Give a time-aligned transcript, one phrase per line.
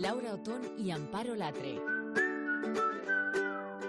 [0.00, 1.80] Laura Otón y Amparo Latre.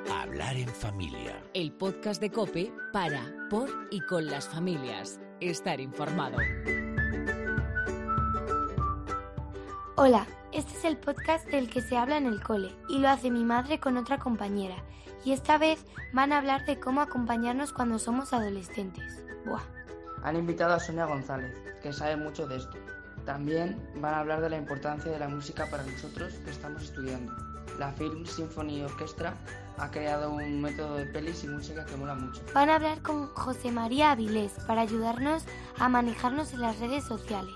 [0.10, 1.44] Hablar en familia.
[1.54, 5.20] El podcast de Cope para, por y con las familias.
[5.42, 6.38] Estar informado.
[9.98, 13.30] Hola, este es el podcast del que se habla en el cole y lo hace
[13.30, 14.78] mi madre con otra compañera.
[15.26, 19.26] Y esta vez van a hablar de cómo acompañarnos cuando somos adolescentes.
[19.46, 19.64] Buah.
[20.24, 21.54] Han invitado a Sonia González,
[21.84, 22.78] que sabe mucho de esto.
[23.28, 27.34] También van a hablar de la importancia de la música para nosotros que estamos estudiando.
[27.78, 29.36] La Film Symphony Orchestra
[29.78, 32.42] ha creado un método de pelis y música que mola mucho.
[32.54, 35.44] Van a hablar con José María Avilés para ayudarnos
[35.78, 37.54] a manejarnos en las redes sociales.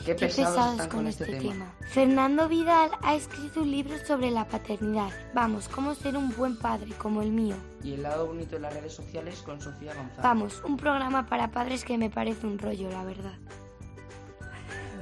[0.00, 1.72] Qué, Qué pesados, con, este, tema.
[1.82, 5.10] Fernando Vidal ha escrito un libro sobre la paternidad.
[5.32, 7.54] Vamos, cómo ser un buen padre como el mío.
[7.84, 10.22] Y el lado bonito de las redes sociales con Sofía González.
[10.24, 13.38] Vamos, un programa para padres que me parece un rollo, la verdad.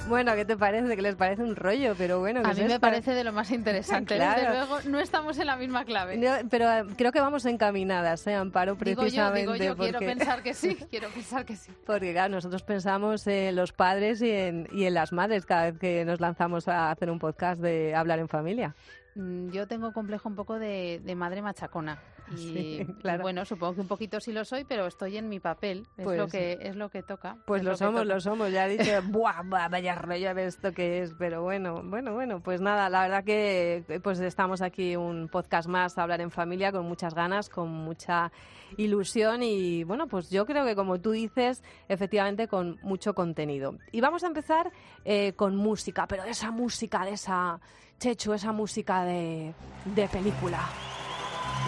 [0.07, 0.95] Bueno, ¿qué te parece?
[0.97, 2.41] Que les parece un rollo, pero bueno.
[2.41, 2.81] A ¿qué mí es me esto?
[2.81, 4.15] parece de lo más interesante.
[4.17, 4.41] Claro.
[4.41, 6.17] Desde luego, no estamos en la misma clave.
[6.17, 8.75] No, pero eh, creo que vamos encaminadas, ¿eh, Amparo?
[8.77, 11.73] digo yo, Precisamente digo yo, quiero porque, pensar que sí, quiero pensar que sí.
[11.85, 15.79] porque claro, nosotros pensamos en los padres y en, y en las madres cada vez
[15.79, 18.75] que nos lanzamos a hacer un podcast de hablar en familia.
[19.15, 21.99] Mm, Yo tengo complejo un poco de, de madre machacona.
[22.35, 23.23] Y, Sí, y claro.
[23.23, 25.87] bueno, supongo que un poquito sí lo soy, pero estoy en mi papel.
[25.97, 27.37] Es Pues lo que es lo que toca.
[27.47, 28.51] Pues es lo somos, lo somos.
[28.53, 31.15] Ya he dicho, buah, buah, vaya rollo de esto que es.
[31.19, 35.97] Pero bueno, bueno, bueno, pues nada, la verdad que pues estamos aquí un podcast más
[35.99, 38.31] a hablar en familia con muchas ganas, con mucha
[38.77, 43.77] ilusión y bueno, pues yo creo que como tú dices, efectivamente con mucho contenido.
[43.93, 44.71] Y vamos a empezar
[45.05, 47.61] eh, con música, pero de esa música, de esa,
[47.99, 50.61] Chechu, esa música de, de película.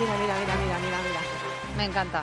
[0.01, 1.21] Mira, mira, mira, mira, mira, mira.
[1.77, 2.23] Me encanta.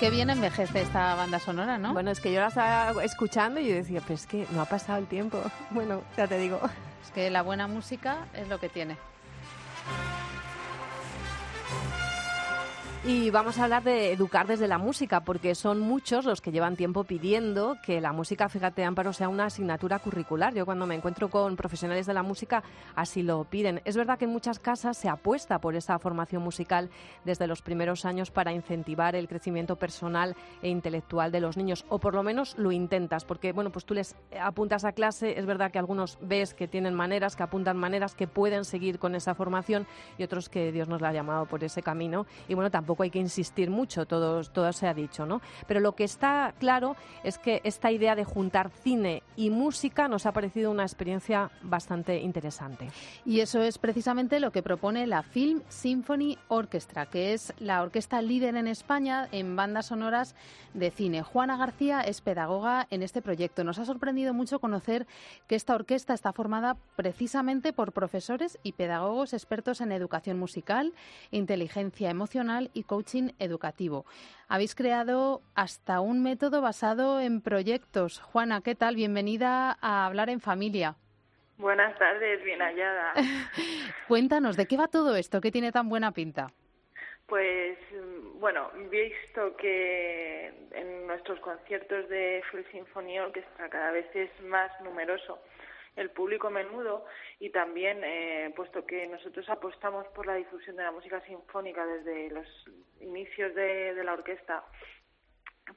[0.00, 1.92] Qué bien envejece esta banda sonora, ¿no?
[1.92, 4.64] Bueno, es que yo la estaba escuchando y yo decía, pues es que no ha
[4.64, 5.40] pasado el tiempo.
[5.70, 6.60] Bueno, ya te digo.
[7.04, 8.96] Es que la buena música es lo que tiene.
[13.04, 16.76] Y vamos a hablar de educar desde la música, porque son muchos los que llevan
[16.76, 20.54] tiempo pidiendo que la música, fíjate, Amparo, sea una asignatura curricular.
[20.54, 22.62] Yo cuando me encuentro con profesionales de la música,
[22.94, 23.82] así lo piden.
[23.84, 26.90] Es verdad que en muchas casas se apuesta por esa formación musical
[27.24, 31.98] desde los primeros años para incentivar el crecimiento personal e intelectual de los niños, o
[31.98, 35.72] por lo menos lo intentas, porque bueno, pues tú les apuntas a clase, es verdad
[35.72, 39.88] que algunos ves que tienen maneras, que apuntan maneras, que pueden seguir con esa formación
[40.18, 42.26] y otros que Dios nos la ha llamado por ese camino.
[42.46, 42.70] Y bueno,
[43.00, 45.40] hay que insistir mucho, todo, todo se ha dicho, ¿no?
[45.66, 50.26] Pero lo que está claro es que esta idea de juntar cine y música nos
[50.26, 52.88] ha parecido una experiencia bastante interesante.
[53.24, 58.20] Y eso es precisamente lo que propone la Film Symphony Orchestra, que es la orquesta
[58.20, 60.34] líder en España en bandas sonoras
[60.74, 61.22] de cine.
[61.22, 63.64] Juana García es pedagoga en este proyecto.
[63.64, 65.06] Nos ha sorprendido mucho conocer
[65.46, 70.92] que esta orquesta está formada precisamente por profesores y pedagogos expertos en educación musical,
[71.30, 74.04] inteligencia emocional y coaching educativo.
[74.48, 78.20] Habéis creado hasta un método basado en proyectos.
[78.20, 78.96] Juana, ¿qué tal?
[78.96, 80.96] Bienvenida a Hablar en Familia.
[81.58, 83.14] Buenas tardes, bien hallada.
[84.08, 85.40] Cuéntanos, ¿de qué va todo esto?
[85.40, 86.52] ¿Qué tiene tan buena pinta?
[87.26, 94.30] Pues mm, bueno, visto que en nuestros conciertos de Full Symphony Orchestra cada vez es
[94.42, 95.38] más numeroso
[95.96, 97.04] el público menudo
[97.38, 102.30] y también, eh, puesto que nosotros apostamos por la difusión de la música sinfónica desde
[102.30, 102.46] los
[103.00, 104.64] inicios de, de la orquesta,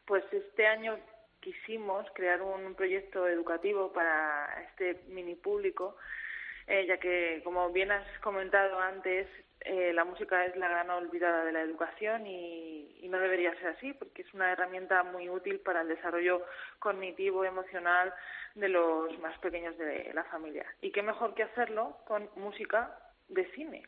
[0.06, 0.98] pues este año
[1.42, 5.96] quisimos crear un proyecto educativo para este mini público,
[6.68, 9.28] eh, ya que, como bien has comentado antes,
[9.62, 13.68] eh, la música es la gran olvidada de la educación y, y no debería ser
[13.68, 16.44] así, porque es una herramienta muy útil para el desarrollo
[16.80, 18.14] cognitivo, emocional
[18.56, 20.66] de los más pequeños de la familia.
[20.82, 23.84] Y qué mejor que hacerlo con música de cine,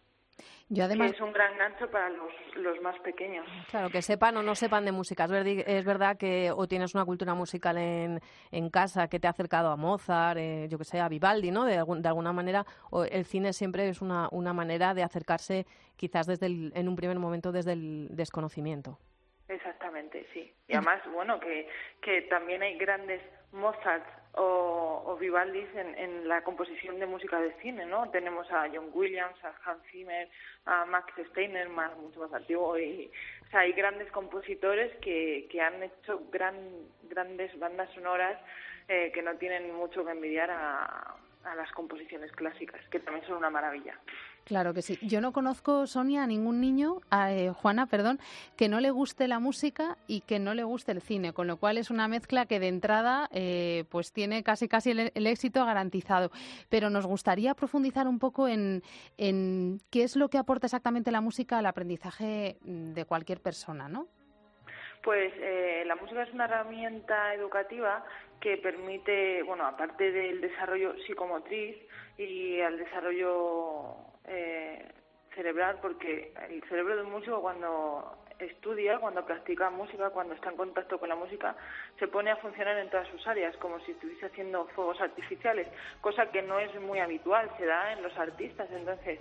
[0.69, 3.45] Yo además, que es un gran gancho para los, los más pequeños.
[3.69, 5.25] Claro, que sepan o no sepan de música.
[5.25, 8.19] Es verdad que o tienes una cultura musical en,
[8.51, 11.65] en casa que te ha acercado a Mozart, eh, yo que sé, a Vivaldi, ¿no?
[11.65, 15.65] De, algún- de alguna manera, o el cine siempre es una, una manera de acercarse
[15.95, 18.99] quizás desde el- en un primer momento desde el desconocimiento.
[19.47, 20.53] Exactamente, sí.
[20.67, 21.69] Y además, bueno, que,
[22.01, 23.21] que también hay grandes
[23.51, 28.09] Mozart o, o Vivaldis en, en la composición de música de cine, ¿no?
[28.11, 30.29] Tenemos a John Williams, a Hans Zimmer,
[30.65, 33.11] a Max Steiner, más, mucho más antiguo, y
[33.47, 36.55] o sea, hay grandes compositores que, que han hecho gran,
[37.03, 38.39] grandes bandas sonoras
[38.87, 43.37] eh, que no tienen mucho que envidiar a, a las composiciones clásicas, que también son
[43.37, 43.97] una maravilla.
[44.47, 44.97] Claro que sí.
[45.01, 48.17] Yo no conozco, Sonia, a ningún niño, a, eh, Juana, perdón,
[48.55, 51.57] que no le guste la música y que no le guste el cine, con lo
[51.57, 56.31] cual es una mezcla que de entrada eh, pues tiene casi casi el, éxito garantizado.
[56.69, 58.83] Pero nos gustaría profundizar un poco en,
[59.17, 64.07] en qué es lo que aporta exactamente la música al aprendizaje de cualquier persona, ¿no?
[65.03, 68.03] Pues eh, la música es una herramienta educativa
[68.39, 71.77] que permite, bueno, aparte del desarrollo psicomotriz
[72.17, 73.95] y al desarrollo
[74.25, 74.85] eh,
[75.33, 80.99] cerebral, porque el cerebro del músico cuando estudia, cuando practica música, cuando está en contacto
[80.99, 81.55] con la música,
[81.97, 85.67] se pone a funcionar en todas sus áreas, como si estuviese haciendo fuegos artificiales,
[86.01, 88.69] cosa que no es muy habitual, se da en los artistas.
[88.71, 89.19] Entonces,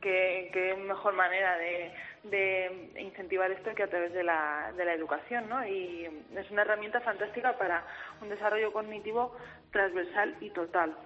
[0.00, 1.92] qué, qué mejor manera de,
[2.24, 5.66] de, incentivar esto que a través de la, de la educación, ¿no?
[5.66, 7.84] Y es una herramienta fantástica para
[8.20, 9.34] un desarrollo cognitivo
[9.72, 10.96] transversal y total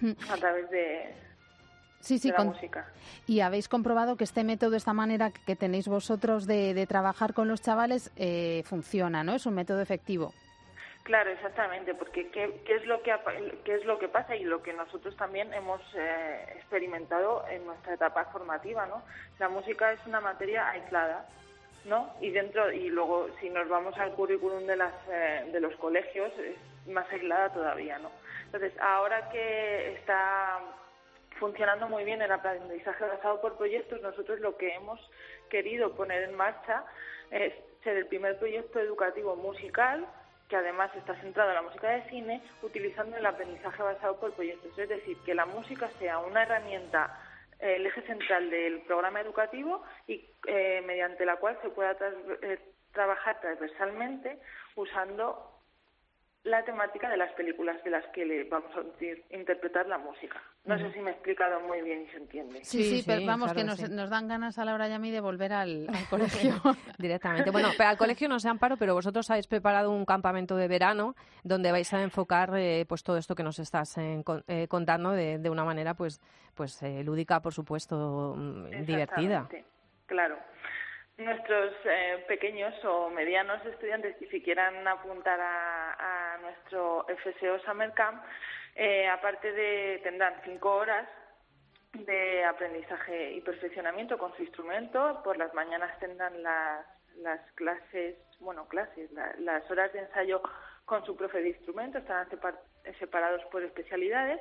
[0.00, 0.12] mm.
[0.30, 1.14] a través de,
[2.00, 2.54] sí, sí, con...
[3.26, 7.48] Y habéis comprobado que este método, esta manera que tenéis vosotros de, de trabajar con
[7.48, 9.34] los chavales, eh, funciona, ¿no?
[9.34, 10.32] Es un método efectivo.
[11.08, 13.14] Claro, exactamente, porque ¿qué, es lo que
[13.64, 17.94] qué es lo que pasa y lo que nosotros también hemos eh, experimentado en nuestra
[17.94, 19.02] etapa formativa, ¿no?
[19.38, 21.26] La música es una materia aislada,
[21.86, 22.14] ¿no?
[22.20, 26.30] Y dentro y luego si nos vamos al currículum de las eh, de los colegios
[26.40, 26.58] es
[26.92, 28.10] más aislada todavía, ¿no?
[28.44, 30.58] Entonces ahora que está
[31.38, 35.00] funcionando muy bien el aprendizaje basado por proyectos, nosotros lo que hemos
[35.48, 36.84] querido poner en marcha
[37.30, 40.06] es ser el primer proyecto educativo musical
[40.48, 44.76] que además está centrado en la música de cine, utilizando el aprendizaje basado por proyectos.
[44.78, 47.18] Es decir, que la música sea una herramienta,
[47.60, 51.96] eh, el eje central del programa educativo y eh, mediante la cual se pueda
[52.42, 52.58] eh,
[52.92, 54.38] trabajar transversalmente
[54.74, 55.57] usando
[56.48, 60.42] la temática de las películas de las que le vamos a interpretar la música.
[60.64, 62.64] No sé si me he explicado muy bien y se entiende.
[62.64, 65.20] Sí, sí, pero vamos, que nos, nos, dan ganas a Laura y a mí de
[65.20, 66.54] volver al, colegio.
[66.98, 67.50] Directamente.
[67.50, 71.14] Bueno, pero al colegio no se amparo, pero vosotros habéis preparado un campamento de verano
[71.44, 75.38] donde vais a enfocar eh, pues todo esto que nos estás eh, eh, contando de,
[75.38, 76.20] de, una manera pues,
[76.54, 79.48] pues lúdica, por supuesto, mm, divertida.
[80.06, 80.38] Claro
[81.18, 88.22] nuestros eh, pequeños o medianos estudiantes que si quieran apuntar a, nuestro FSO Summer Camp,
[88.74, 91.08] eh, aparte de tendrán cinco horas
[91.92, 96.86] de aprendizaje y perfeccionamiento con su instrumento, por las mañanas tendrán las,
[97.16, 100.42] las clases, bueno, clases, las horas de ensayo
[100.84, 102.28] con su profe de instrumento, estarán
[102.98, 104.40] separados por especialidades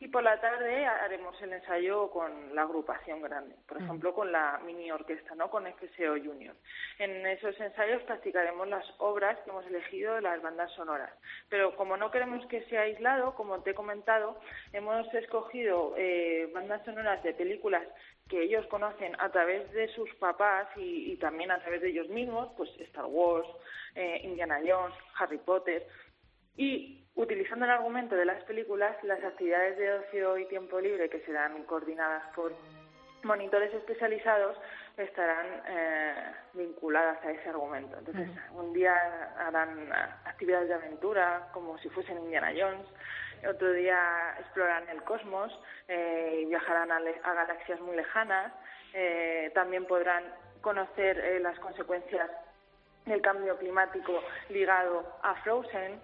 [0.00, 4.60] y por la tarde haremos el ensayo con la agrupación grande, por ejemplo con la
[4.64, 5.50] mini orquesta, ¿no?
[5.50, 6.54] con FSO Junior.
[6.98, 11.10] En esos ensayos practicaremos las obras que hemos elegido de las bandas sonoras,
[11.48, 14.38] pero como no queremos que sea aislado, como te he comentado,
[14.72, 17.82] hemos escogido eh, bandas sonoras de películas
[18.28, 22.50] que ellos conocen a través de sus papás y, también a través de ellos mismos,
[22.56, 23.48] pues Star Wars,
[23.94, 25.86] eh, Indiana Jones, Harry Potter,
[26.58, 31.20] y utilizando el argumento de las películas, las actividades de ocio y tiempo libre que
[31.20, 32.52] serán coordinadas por
[33.22, 34.56] monitores especializados
[34.96, 36.14] estarán eh,
[36.54, 37.96] vinculadas a ese argumento.
[37.98, 38.94] Entonces, un día
[39.38, 39.92] harán
[40.24, 42.86] actividades de aventura como si fuesen Indiana Jones,
[43.48, 45.56] otro día explorarán el cosmos
[45.86, 48.52] eh, y viajarán a, galaxias muy lejanas,
[48.94, 50.24] eh, también podrán
[50.60, 52.28] conocer las consecuencias
[53.06, 56.00] del cambio climático ligado a Frozen,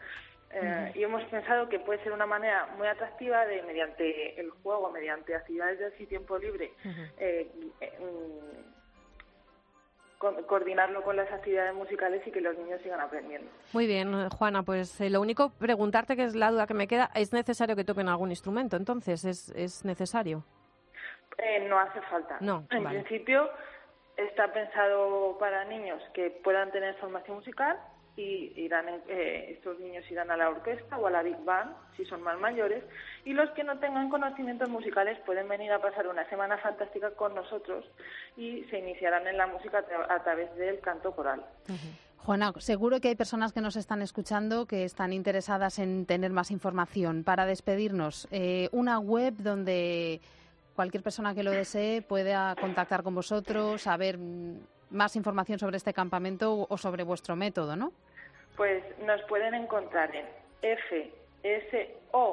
[0.55, 4.91] eh, y hemos pensado que puede ser una manera muy atractiva de, mediante el juego,
[4.91, 6.73] mediante actividades de tiempo libre,
[7.19, 8.65] eh, eh, mm,
[10.47, 13.51] coordinarlo con las actividades musicales y que los niños sigan aprendiendo.
[13.73, 17.33] Muy bien, Juana, pues lo único, preguntarte, que es la duda que me queda, ¿es
[17.33, 18.77] necesario que toquen algún instrumento?
[18.77, 20.45] Entonces, ¿es, es necesario?
[21.69, 22.39] no hace falta.
[22.41, 23.51] No, en principio
[24.17, 27.77] está pensado para niños que puedan tener formación musical
[28.17, 32.05] y irán eh, estos niños irán a la orquesta o a la big band si
[32.05, 32.85] son más mayores
[33.25, 37.35] y los que no tengan conocimientos musicales pueden venir a pasar una semana fantástica con
[37.35, 37.85] nosotros
[38.37, 41.45] y se iniciarán en la música a, través del canto coral.
[42.19, 46.51] Juana, seguro que hay personas que nos están escuchando que están interesadas en tener más
[46.51, 47.23] información.
[47.23, 50.21] Para despedirnos, eh, una web donde
[50.75, 54.57] cualquier persona que lo desee pueda contactar con vosotros, saber mm,
[54.95, 57.93] más información sobre este campamento o sobre vuestro método, ¿no?
[58.57, 60.27] Pues nos pueden encontrar en
[60.63, 62.31] fsocamp.es.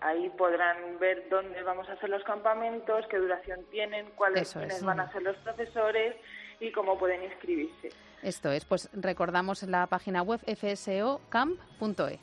[0.00, 4.54] Ahí podrán ver dónde vamos a hacer los campamentos, qué duración tienen, cuáles
[4.84, 6.14] van a ser los profesores
[6.60, 7.90] y cómo pueden inscribirse.
[8.22, 12.20] Esto es, pues recordamos la página web fsocamp.es.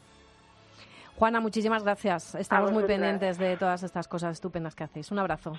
[1.18, 2.36] Juana, muchísimas gracias.
[2.36, 5.12] Estamos muy pendientes de todas estas cosas estupendas que hacéis.
[5.12, 5.54] Un abrazo.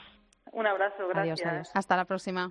[0.56, 1.70] Un abrazo, gracias.
[1.74, 2.50] Hasta la próxima.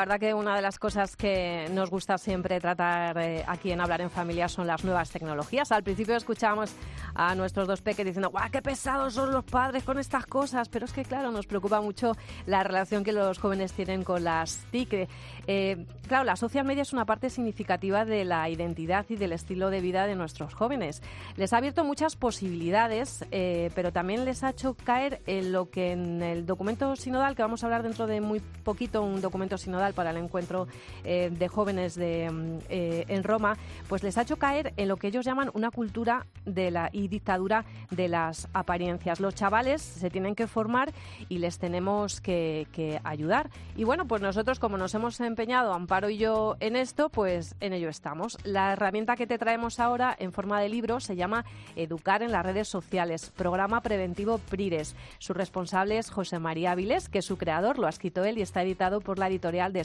[0.00, 3.82] La verdad que una de las cosas que nos gusta siempre tratar eh, aquí en
[3.82, 5.70] Hablar en Familia son las nuevas tecnologías.
[5.72, 6.74] Al principio escuchábamos
[7.14, 10.70] a nuestros dos peques diciendo, ¡guau, qué pesados son los padres con estas cosas!
[10.70, 12.12] Pero es que, claro, nos preocupa mucho
[12.46, 15.06] la relación que los jóvenes tienen con las TIC.
[15.46, 19.68] Eh, claro, la social media es una parte significativa de la identidad y del estilo
[19.68, 21.02] de vida de nuestros jóvenes.
[21.36, 26.22] Les ha abierto muchas posibilidades, pero también les ha hecho caer en lo que en
[26.22, 30.10] el documento sinodal, que vamos a hablar dentro de muy poquito un documento sinodal para
[30.10, 30.68] el encuentro
[31.04, 33.56] eh, de jóvenes de, mm, eh, en Roma,
[33.88, 37.08] pues les ha hecho caer en lo que ellos llaman una cultura de la y
[37.08, 39.20] dictadura de las apariencias.
[39.20, 40.92] Los chavales se tienen que formar
[41.28, 43.50] y les tenemos que, que ayudar.
[43.76, 47.72] Y bueno, pues nosotros como nos hemos empeñado, Amparo y yo, en esto, pues en
[47.72, 48.38] ello estamos.
[48.44, 51.44] La herramienta que te traemos ahora en forma de libro se llama
[51.76, 54.94] Educar en las redes sociales, programa preventivo PRIRES.
[55.18, 58.42] Su responsable es José María Avilés, que es su creador, lo ha escrito él y
[58.42, 59.79] está editado por la editorial de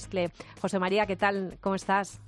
[0.61, 1.57] José María, ¿qué tal?
[1.61, 2.21] ¿Cómo estás?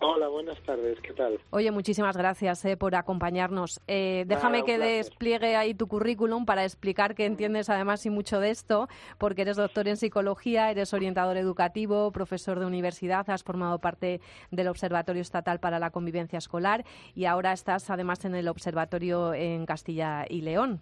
[0.00, 1.40] Hola, buenas tardes, ¿qué tal?
[1.50, 3.80] Oye, muchísimas gracias eh, por acompañarnos.
[3.86, 8.50] Eh, déjame que despliegue ahí tu currículum para explicar que entiendes además y mucho de
[8.50, 14.20] esto, porque eres doctor en psicología, eres orientador educativo, profesor de universidad, has formado parte
[14.50, 16.84] del Observatorio Estatal para la Convivencia Escolar
[17.14, 20.80] y ahora estás además en el Observatorio en Castilla y León.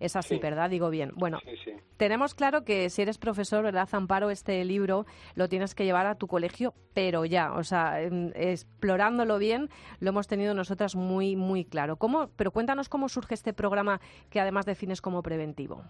[0.00, 0.70] Es así, ¿verdad?
[0.70, 1.12] Digo bien.
[1.14, 1.38] Bueno,
[1.96, 4.30] tenemos claro que si eres profesor, ¿verdad, Amparo?
[4.30, 9.68] Este libro lo tienes que llevar a tu colegio, pero ya, o sea, explorándolo bien,
[10.00, 11.96] lo hemos tenido nosotras muy, muy claro.
[11.96, 14.00] ¿Cómo, pero cuéntanos cómo surge este programa
[14.30, 15.82] que además defines como preventivo.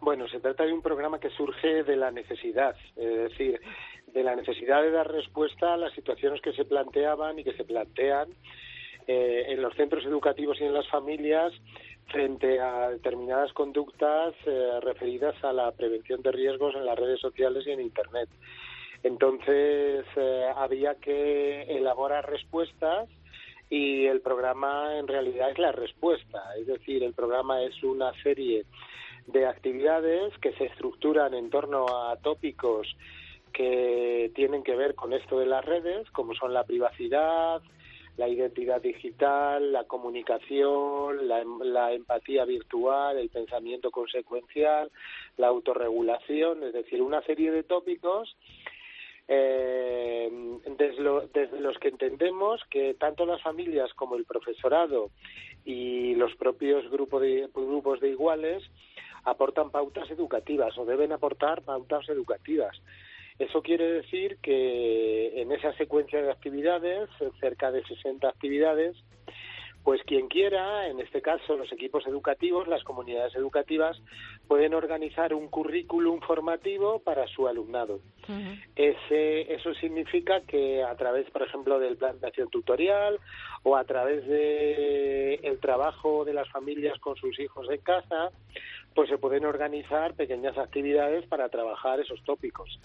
[0.00, 3.60] Bueno, se trata de un programa que surge de la necesidad, es decir,
[4.08, 7.64] de la necesidad de dar respuesta a las situaciones que se planteaban y que se
[7.64, 8.28] plantean
[9.06, 11.52] eh, en los centros educativos y en las familias
[12.08, 17.64] frente a determinadas conductas eh, referidas a la prevención de riesgos en las redes sociales
[17.66, 18.28] y en Internet.
[19.02, 23.08] Entonces, eh, había que elaborar respuestas
[23.68, 26.42] y el programa en realidad es la respuesta.
[26.58, 28.64] Es decir, el programa es una serie
[29.26, 32.86] de actividades que se estructuran en torno a tópicos
[33.52, 37.62] que tienen que ver con esto de las redes, como son la privacidad,
[38.16, 44.90] la identidad digital, la comunicación, la, empatía virtual, el pensamiento consecuencial,
[45.36, 48.36] la autorregulación, es decir, una serie de tópicos
[49.28, 50.30] eh,
[50.76, 55.10] desde, los que entendemos que tanto las familias como el profesorado
[55.64, 58.62] y los propios grupos de, grupos de iguales
[59.24, 62.76] aportan pautas educativas o deben aportar pautas educativas.
[63.38, 67.08] Eso quiere decir que en esa secuencia de actividades,
[67.40, 68.96] cerca de 60 actividades,
[69.84, 74.00] pues quien quiera, en este caso los equipos educativos, las comunidades educativas,
[74.46, 78.00] pueden organizar un currículum formativo para su alumnado.
[78.76, 83.18] Ese, eso significa que a través, por ejemplo, del plan de acción tutorial
[83.64, 88.30] o a través de el trabajo de las familias con sus hijos en casa,
[88.94, 92.78] pues se pueden organizar pequeñas actividades para trabajar esos tópicos.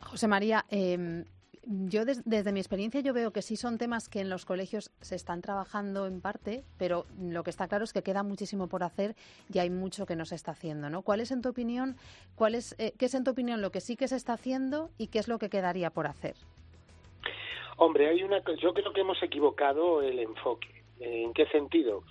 [0.00, 1.24] José María, eh,
[1.66, 5.14] yo desde mi experiencia yo veo que sí son temas que en los colegios se
[5.14, 9.14] están trabajando en parte, pero lo que está claro es que queda muchísimo por hacer
[9.52, 11.02] y hay mucho que no se está haciendo, ¿no?
[11.02, 11.96] ¿Cuál es en tu opinión,
[12.34, 14.90] cuál es, eh, qué es en tu opinión lo que sí que se está haciendo
[14.98, 16.34] y qué es lo que quedaría por hacer?
[17.76, 20.68] Hombre, hay una, yo creo que hemos equivocado el enfoque.
[21.00, 22.04] ¿En qué sentido?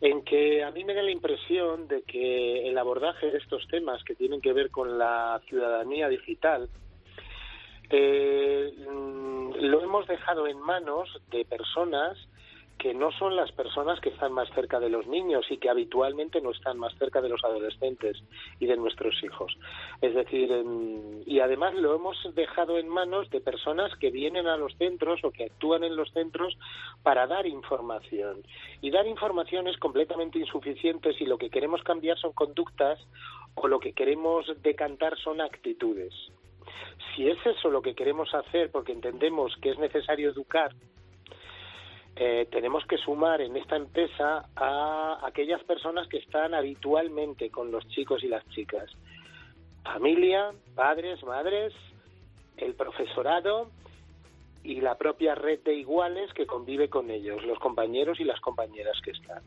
[0.00, 4.02] En que a mí me da la impresión de que el abordaje de estos temas
[4.04, 6.68] que tienen que ver con la ciudadanía digital
[7.90, 12.16] eh, mm, lo hemos dejado en manos de personas
[12.80, 16.40] que no son las personas que están más cerca de los niños y que habitualmente
[16.40, 18.16] no están más cerca de los adolescentes
[18.58, 19.54] y de nuestros hijos.
[20.00, 20.50] Es decir,
[21.26, 25.30] y además lo hemos dejado en manos de personas que vienen a los centros o
[25.30, 26.56] que actúan en los centros
[27.02, 28.42] para dar información.
[28.80, 32.98] Y dar información es completamente insuficiente si lo que queremos cambiar son conductas
[33.56, 36.14] o lo que queremos decantar son actitudes.
[37.14, 40.72] Si es eso lo que queremos hacer porque entendemos que es necesario educar,
[42.22, 47.88] eh, tenemos que sumar en esta empresa a aquellas personas que están habitualmente con los
[47.88, 48.90] chicos y las chicas.
[49.82, 51.72] Familia, padres, madres,
[52.58, 53.70] el profesorado
[54.62, 59.00] y la propia red de iguales que convive con ellos, los compañeros y las compañeras
[59.02, 59.42] que están.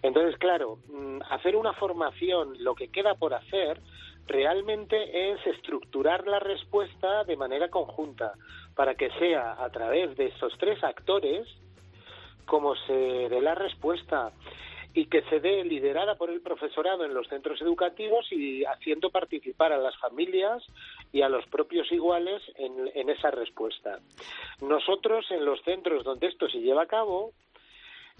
[0.00, 3.80] Entonces, claro, mm, hacer una formación, lo que queda por hacer,
[4.28, 8.34] realmente es estructurar la respuesta de manera conjunta,
[8.76, 11.48] para que sea a través de esos tres actores
[12.52, 14.30] como se dé la respuesta
[14.92, 19.72] y que se dé liderada por el profesorado en los centros educativos y haciendo participar
[19.72, 20.62] a las familias
[21.14, 24.00] y a los propios iguales en, en esa respuesta.
[24.60, 27.32] Nosotros en los centros donde esto se lleva a cabo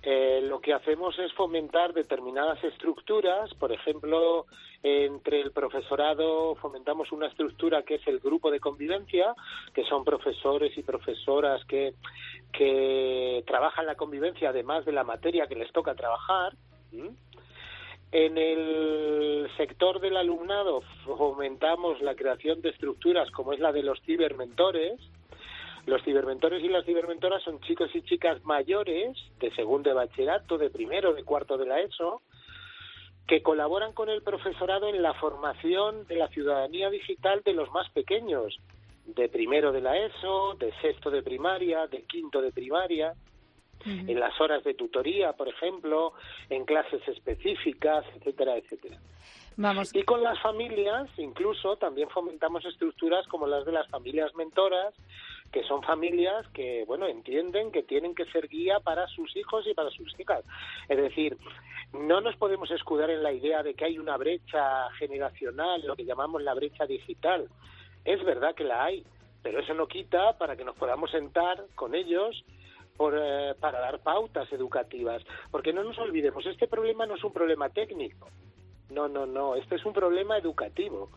[0.05, 4.47] eh, lo que hacemos es fomentar determinadas estructuras, por ejemplo,
[4.83, 9.33] entre el profesorado fomentamos una estructura que es el grupo de convivencia,
[9.73, 11.95] que son profesores y profesoras que,
[12.53, 16.55] que trabajan la convivencia además de la materia que les toca trabajar.
[18.11, 24.03] En el sector del alumnado fomentamos la creación de estructuras como es la de los
[24.03, 25.01] cibermentores,
[25.87, 30.71] los cibermentores y las cibermentoras son chicos y chicas mayores de segundo de bachillerato, de
[30.71, 32.23] primero, de cuarto de la ESO,
[33.27, 37.89] que colaboran con el profesorado en la formación de la ciudadanía digital de los más
[37.91, 38.59] pequeños,
[39.07, 43.15] de primero de la ESO, de sexto de primaria, de quinto de primaria,
[43.85, 46.13] en las horas de tutoría, por ejemplo,
[46.49, 48.97] en clases específicas, etcétera, etcétera.
[49.57, 49.95] Vamos.
[49.95, 54.95] Y con las familias, incluso, también fomentamos estructuras como las de las familias mentoras,
[55.53, 59.75] que son familias que, bueno, entienden que tienen que ser guía para sus hijos y
[59.75, 60.45] para sus hijas.
[60.89, 61.37] Es decir,
[61.93, 66.07] no nos podemos escudar en la idea de que hay una brecha generacional, lo que
[66.07, 67.49] llamamos la brecha digital.
[68.05, 69.05] Es verdad que la hay,
[69.43, 72.45] pero eso no quita para que nos podamos sentar con ellos
[72.97, 75.23] por, eh, para dar pautas educativas.
[75.51, 78.31] Porque no nos olvidemos, este problema no es un problema técnico.
[78.89, 81.11] No, no, no, este es un problema educativo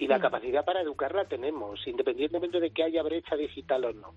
[0.00, 4.14] y la capacidad para educar la tenemos, independientemente de que haya brecha digital o no.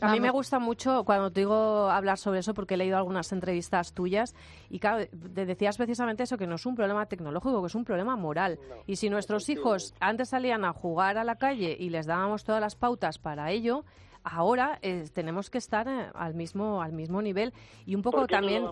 [0.00, 3.30] A mí me gusta mucho cuando te digo hablar sobre eso porque he leído algunas
[3.30, 4.34] entrevistas tuyas
[4.68, 7.84] y claro, te decías precisamente eso, que no es un problema tecnológico, que es un
[7.84, 8.58] problema moral.
[8.88, 12.60] y si nuestros hijos antes salían a jugar a la calle y les dábamos todas
[12.60, 13.84] las pautas para ello,
[14.24, 17.52] ahora eh, tenemos que estar eh, al mismo al mismo nivel
[17.86, 18.64] y un poco también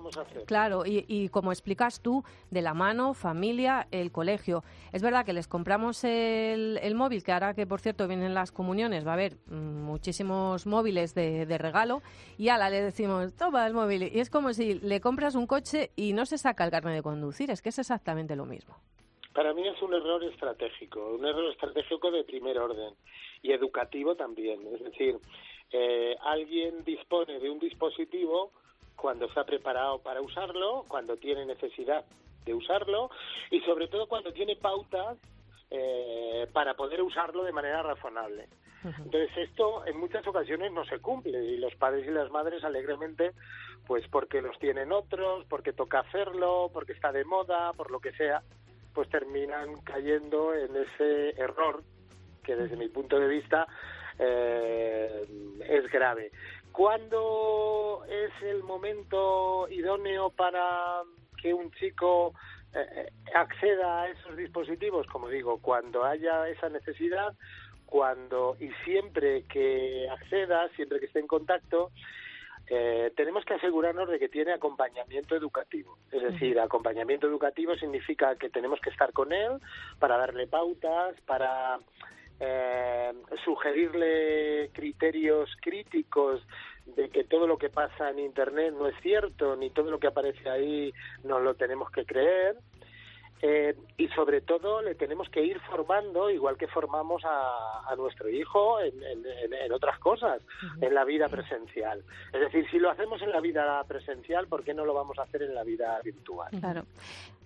[0.46, 4.62] claro y, y, como explicas tú de la mano familia el colegio.
[4.92, 8.52] Es verdad que les compramos el, el, móvil que ahora que por cierto vienen las
[8.52, 12.02] comuniones va a haber muchísimos móviles de, de regalo
[12.38, 15.90] y ala le decimos toma el móvil y es como si le compras un coche
[15.96, 18.76] y no se saca el carnet de conducir es que es exactamente lo mismo.
[19.32, 22.94] Para mí es un error estratégico, un error estratégico de primer orden
[23.42, 24.66] y educativo también.
[24.74, 25.18] Es decir,
[25.72, 28.53] eh, alguien dispone de un dispositivo
[28.96, 32.05] cuando está preparado para usarlo, cuando tiene necesidad
[32.44, 33.11] de usarlo
[33.50, 35.18] y sobre todo cuando tiene pautas
[35.70, 38.48] eh, para poder usarlo de manera razonable.
[38.83, 43.33] Entonces esto en muchas ocasiones no se cumple y los padres y las madres alegremente,
[43.87, 48.12] pues porque los tienen otros, porque toca hacerlo, porque está de moda, por lo que
[48.12, 48.42] sea,
[48.94, 51.83] pues terminan cayendo en ese error
[52.50, 53.68] que desde mi punto de vista
[54.18, 55.24] eh,
[55.68, 56.32] es grave.
[56.72, 61.02] ¿Cuándo es el momento idóneo para
[61.40, 62.34] que un chico
[62.74, 65.06] eh, acceda a esos dispositivos?
[65.06, 67.34] Como digo, cuando haya esa necesidad,
[67.86, 71.92] cuando y siempre que acceda, siempre que esté en contacto,
[72.68, 75.98] eh, tenemos que asegurarnos de que tiene acompañamiento educativo.
[76.10, 79.52] Es decir, acompañamiento educativo significa que tenemos que estar con él
[80.00, 81.78] para darle pautas, para
[82.40, 83.12] eh,
[83.44, 86.42] sugerirle criterios críticos
[86.87, 90.09] de que todo lo que pasa en Internet no es cierto, ni todo lo que
[90.09, 92.57] aparece ahí nos lo tenemos que creer.
[93.42, 98.81] Eh, y sobre todo le tenemos que ir formando, igual que formamos a, nuestro hijo
[98.81, 100.40] en, otras cosas,
[100.81, 102.03] en la vida presencial.
[102.33, 105.22] Es decir, si lo hacemos en la vida presencial, ¿por qué no lo vamos a
[105.22, 106.50] hacer en la vida virtual?
[106.61, 106.85] Claro.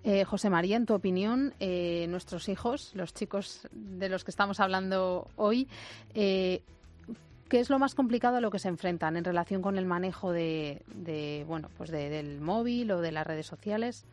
[0.04, 4.60] Eh, José María, en tu opinión, eh, nuestros hijos, los chicos de los que estamos
[4.60, 5.66] hablando hoy,
[6.12, 6.60] ¿qué
[7.50, 11.44] es lo más complicado a lo que se enfrentan en relación con el manejo de,
[11.48, 14.06] bueno, pues del móvil o de las redes sociales?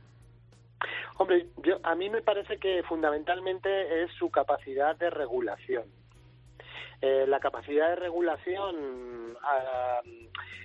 [1.17, 5.85] Hombre, yo, a mí me parece que fundamentalmente es su capacidad de regulación.
[7.01, 9.35] Eh, la capacidad de regulación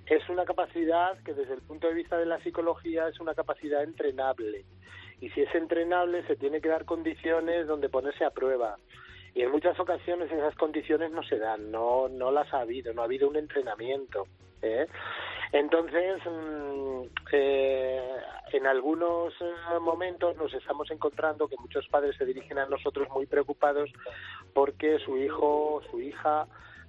[0.06, 3.82] es una capacidad que desde el punto de vista de la psicología es una capacidad
[3.82, 4.64] entrenable.
[5.20, 8.76] Y si es entrenable se tiene que dar condiciones donde ponerse a prueba.
[9.34, 13.02] Y en muchas ocasiones esas condiciones no se dan, no, no las ha habido, no
[13.02, 14.26] ha habido un entrenamiento.
[14.66, 14.88] ¿Eh?
[15.52, 17.02] Entonces, mm,
[17.32, 18.16] eh,
[18.52, 23.26] en algunos eh, momentos nos estamos encontrando que muchos padres se dirigen a nosotros muy
[23.26, 23.90] preocupados
[24.52, 26.46] porque su hijo, su hija,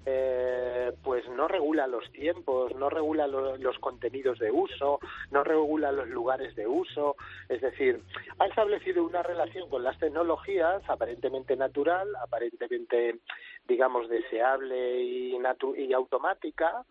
[0.09, 4.99] eh, pues no regula los tiempos, no regula los contenidos de uso,
[5.31, 7.17] no regula los lugares de uso,
[7.49, 8.01] es decir,
[8.39, 13.19] ha establecido una relación con las tecnologías aparentemente natural, aparentemente,
[13.67, 15.37] digamos, deseable y,
[15.77, 16.85] y automática,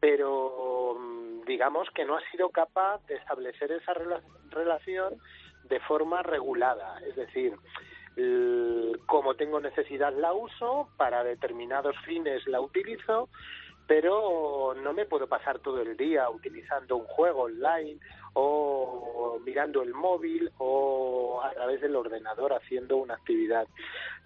[0.00, 3.94] pero mm, digamos que no ha sido capaz de establecer esa
[4.50, 5.20] relación
[5.64, 7.54] de forma regulada, es decir,
[9.06, 13.28] como tengo necesidad la uso, para determinados fines la utilizo,
[13.86, 17.98] pero no me puedo pasar todo el día utilizando un juego online
[18.32, 23.66] o mirando el móvil o a través del ordenador haciendo una actividad.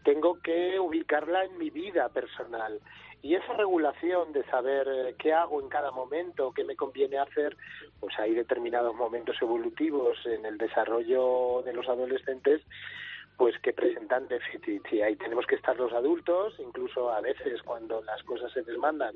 [0.02, 2.80] Tengo que ubicarla en mi vida personal
[3.22, 7.56] y esa regulación de saber eh, qué hago en cada momento, qué me conviene hacer,
[7.98, 12.62] pues hay determinados momentos evolutivos en el desarrollo de los adolescentes
[13.40, 18.02] pues que presentan déficit y ahí tenemos que estar los adultos, incluso a veces cuando
[18.02, 19.14] las cosas se desmandan,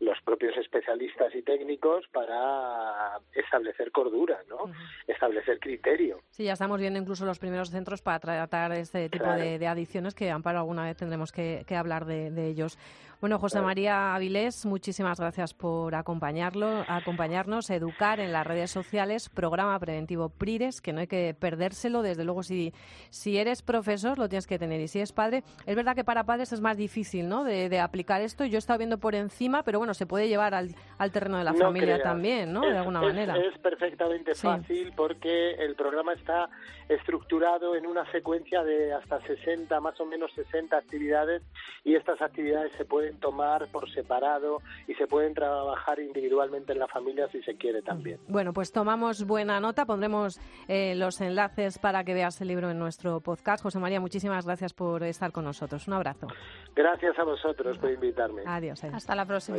[0.00, 4.70] los propios especialistas y técnicos para establecer cordura, ¿no?
[5.06, 6.18] Establecer criterio.
[6.28, 10.30] Sí, ya estamos viendo incluso los primeros centros para tratar este tipo de, adicciones que,
[10.30, 12.78] Amparo, alguna vez tendremos que, hablar de, ellos.
[13.24, 19.78] Bueno, José María Avilés, muchísimas gracias por acompañarlo, acompañarnos, educar en las redes sociales, programa
[19.78, 22.02] preventivo PRIRES, que no hay que perdérselo.
[22.02, 22.74] Desde luego, si,
[23.08, 24.78] si eres profesor, lo tienes que tener.
[24.82, 27.44] Y si eres padre, es verdad que para padres es más difícil ¿no?
[27.44, 28.44] de, de aplicar esto.
[28.44, 31.44] Yo he estado viendo por encima, pero bueno, se puede llevar al, al terreno de
[31.44, 32.60] la familia también, ¿no?
[32.60, 33.38] de alguna manera.
[33.38, 36.50] Es perfectamente fácil porque el programa está
[36.90, 41.42] estructurado en una secuencia de hasta 60, más o menos 60 actividades
[41.84, 46.88] y estas actividades se pueden tomar por separado y se pueden trabajar individualmente en la
[46.88, 48.18] familia si se quiere también.
[48.28, 52.78] Bueno, pues tomamos buena nota, pondremos eh, los enlaces para que veas el libro en
[52.78, 53.62] nuestro podcast.
[53.62, 55.86] José María, muchísimas gracias por estar con nosotros.
[55.88, 56.28] Un abrazo.
[56.74, 58.42] Gracias a vosotros por invitarme.
[58.46, 58.82] Adiós.
[58.84, 59.58] Hasta la próxima.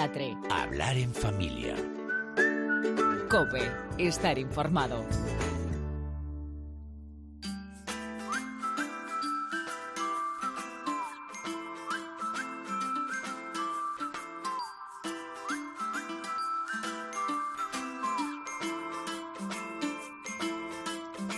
[0.00, 0.34] Latre.
[0.48, 1.76] Hablar en familia.
[3.28, 5.04] Cope, estar informado.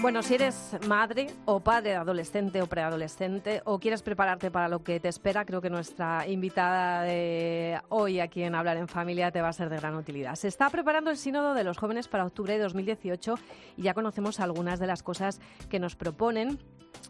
[0.03, 4.99] Bueno, si eres madre o padre adolescente o preadolescente o quieres prepararte para lo que
[4.99, 9.51] te espera, creo que nuestra invitada de hoy aquí en Hablar en Familia te va
[9.51, 10.35] a ser de gran utilidad.
[10.35, 13.37] Se está preparando el Sínodo de los Jóvenes para octubre de 2018
[13.77, 16.59] y ya conocemos algunas de las cosas que nos proponen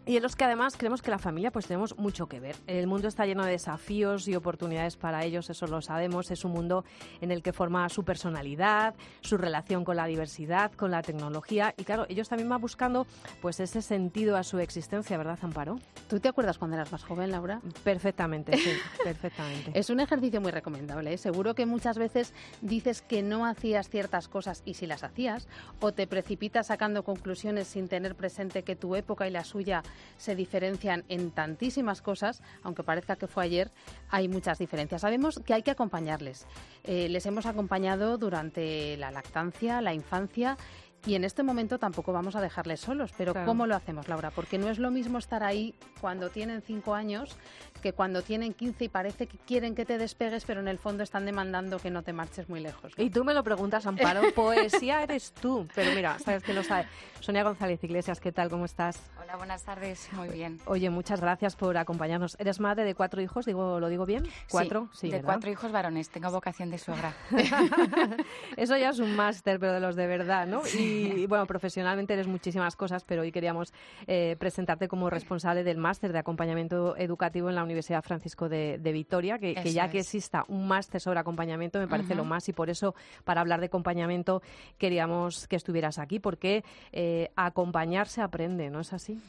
[0.05, 2.57] y en los que además creemos que la familia pues tenemos mucho que ver.
[2.67, 6.31] El mundo está lleno de desafíos y oportunidades para ellos, eso lo sabemos.
[6.31, 6.85] Es un mundo
[7.21, 11.85] en el que forma su personalidad, su relación con la diversidad, con la tecnología y
[11.85, 13.07] claro, ellos también van buscando
[13.41, 15.79] pues ese sentido a su existencia, ¿verdad, Amparo?
[16.09, 17.61] ¿Tú te acuerdas cuando eras más joven, Laura?
[17.85, 18.71] Perfectamente, sí,
[19.05, 19.71] perfectamente.
[19.75, 21.13] Es un ejercicio muy recomendable.
[21.13, 21.19] ¿eh?
[21.19, 25.47] Seguro que muchas veces dices que no hacías ciertas cosas y si las hacías,
[25.81, 29.72] o te precipitas sacando conclusiones sin tener presente que tu época y la suya
[30.19, 33.71] se diferencian en tantísimas cosas, aunque parezca que fue ayer,
[34.11, 35.01] hay muchas diferencias.
[35.01, 36.47] Sabemos que hay que acompañarles.
[36.85, 40.59] Eh, les hemos acompañado durante la lactancia, la infancia
[41.07, 43.13] y en este momento tampoco vamos a dejarles solos.
[43.17, 43.47] Pero Claro.
[43.47, 44.31] ¿cómo lo hacemos, Laura?
[44.31, 47.37] Porque no es lo mismo estar ahí cuando tienen cinco años
[47.83, 51.03] que cuando tienen 15 y parece que quieren que te despegues, pero en el fondo
[51.03, 52.93] están demandando que no te marches muy lejos.
[52.97, 53.03] ¿no?
[53.03, 55.67] Y tú me lo preguntas, Amparo, poesía eres tú.
[55.75, 56.87] Pero mira, sabes que lo sabe.
[57.19, 58.51] Sonia González Iglesias, ¿qué tal?
[58.51, 59.01] ¿Cómo estás?
[59.21, 60.09] Hola, buenas tardes.
[60.13, 60.61] Muy bien.
[60.67, 62.37] Oye, muchas gracias por acompañarnos.
[62.39, 63.47] ¿Eres madre de cuatro hijos?
[63.47, 64.29] Digo, ¿Lo digo bien?
[64.49, 64.89] ¿Cuatro?
[64.93, 65.27] Sí, de ¿verdad?
[65.35, 66.09] cuatro hijos varones.
[66.11, 67.13] Tengo vocación de suegra.
[68.57, 70.63] Eso ya es un máster, pero de los de verdad, ¿no?
[70.69, 70.92] Y
[71.29, 73.73] bueno, profesionalmente eres muchísimas cosas, pero hoy queríamos
[74.07, 78.93] eh, presentarte como responsable del máster de acompañamiento educativo en la Universidad Francisco de, de
[78.93, 82.71] Vitoria, que, ya que exista un máster sobre acompañamiento me parece lo más y por
[82.71, 84.43] eso para hablar de acompañamiento
[84.79, 89.21] queríamos que estuvieras aquí, porque eh, acompañar se aprende, ¿no es así?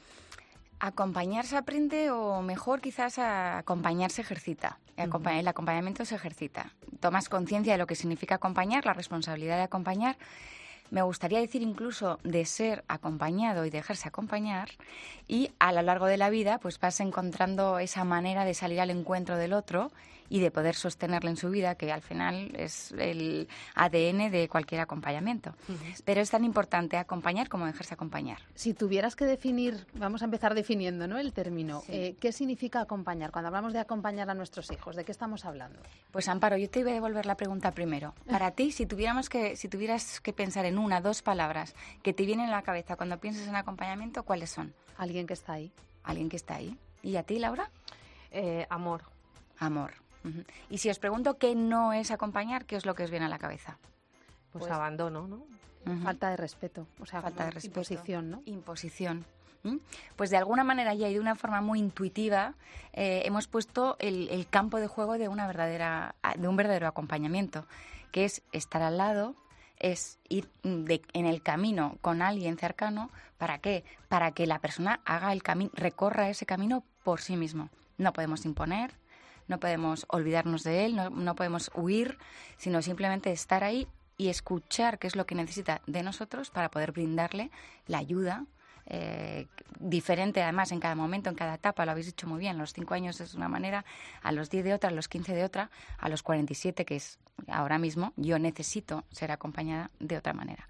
[0.80, 4.80] Acompañar se aprende o mejor quizás a acompañar se ejercita.
[4.97, 6.71] El acompañamiento se ejercita.
[6.99, 10.17] Tomas conciencia de lo que significa acompañar, la responsabilidad de acompañar.
[10.93, 14.69] Me gustaría decir incluso de ser acompañado y dejarse acompañar
[15.27, 18.91] y a lo largo de la vida pues vas encontrando esa manera de salir al
[18.91, 19.91] encuentro del otro
[20.29, 24.81] y de poder sostenerlo en su vida, que al final es el ADN de cualquier
[24.81, 25.53] acompañamiento.
[26.05, 28.39] Pero es tan importante acompañar como dejarse acompañar.
[28.55, 31.17] Si tuvieras que definir, vamos a empezar definiendo ¿no?
[31.17, 31.91] el término, Sí.
[31.93, 33.31] eh, ¿qué significa acompañar?
[33.31, 35.79] Cuando hablamos de acompañar a nuestros hijos, ¿de qué estamos hablando?
[36.12, 38.13] Pues Amparo, yo te voy a devolver la pregunta primero.
[38.29, 42.25] Para ti, si tuviéramos que, si tuvieras que pensar en una, dos palabras que te
[42.25, 44.73] vienen a la cabeza cuando piensas en acompañamiento, ¿cuáles son?
[44.97, 45.71] Alguien que está ahí.
[46.03, 46.77] Alguien que está ahí.
[47.01, 47.69] ¿Y a ti, Laura?
[48.31, 49.03] Eh, amor.
[49.59, 49.93] Amor.
[50.69, 53.29] Y si os pregunto qué no es acompañar, ¿qué es lo que os viene a
[53.29, 53.77] la cabeza?
[54.51, 55.45] Pues, Pues- abandono, ¿no?
[56.01, 57.79] Falta de respeto, o sea, Falta de respeto.
[57.81, 58.41] imposición, ¿no?
[58.45, 59.25] Imposición.
[59.65, 59.79] ¿m?
[60.15, 62.53] Pues de alguna manera ya y de una forma muy intuitiva
[62.93, 67.65] eh, hemos puesto el, el campo de juego de una verdadera, de un verdadero acompañamiento,
[68.12, 69.36] que es estar al lado,
[69.77, 73.09] es ir de- en el camino con alguien cercano.
[73.38, 73.83] ¿Para qué?
[74.07, 77.69] Para que la persona haga el camino, recorra ese camino por sí mismo.
[77.97, 78.91] No podemos imponer,
[79.47, 82.17] no podemos olvidarnos de él, no, no podemos huir,
[82.58, 86.91] sino simplemente estar ahí y escuchar qué es lo que necesita de nosotros para poder
[86.91, 87.51] brindarle
[87.88, 88.45] la ayuda
[88.86, 89.47] eh,
[89.79, 92.73] diferente además en cada momento, en cada etapa, lo habéis dicho muy bien, a los
[92.73, 93.86] 5 años es una manera,
[94.21, 97.19] a los 10 de otra, a los 15 de otra, a los 47, que es
[97.47, 100.67] ahora mismo, yo necesito ser acompañada de otra manera.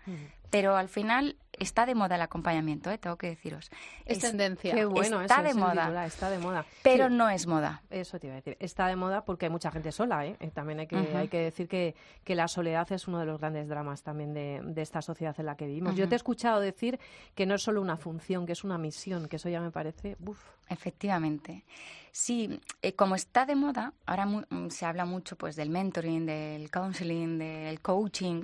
[0.54, 2.98] Pero al final está de moda el acompañamiento, ¿eh?
[2.98, 3.70] tengo que deciros.
[4.06, 4.74] Es tendencia.
[4.74, 5.82] Qué bueno, está eso de es moda.
[5.84, 6.66] titular, está de moda.
[6.84, 7.14] Pero Sí.
[7.16, 7.82] no es moda.
[7.90, 8.56] Eso te iba a decir.
[8.60, 10.36] Está de moda porque hay mucha gente sola, ¿eh?
[10.40, 11.18] Eh, También hay que, Ujú.
[11.18, 14.62] hay que decir que, que la soledad es uno de los grandes dramas también de,
[14.64, 15.96] de esta sociedad en la que vivimos.
[15.96, 17.00] Yo te he escuchado decir
[17.36, 20.18] que no es solo una función, que es una misión, que eso ya me parece...
[20.26, 20.40] Uf.
[20.70, 21.64] Efectivamente.
[22.12, 26.26] Sí, eh, como está de moda, ahora mu- mm, se habla mucho pues del mentoring,
[26.26, 28.44] del counseling, del coaching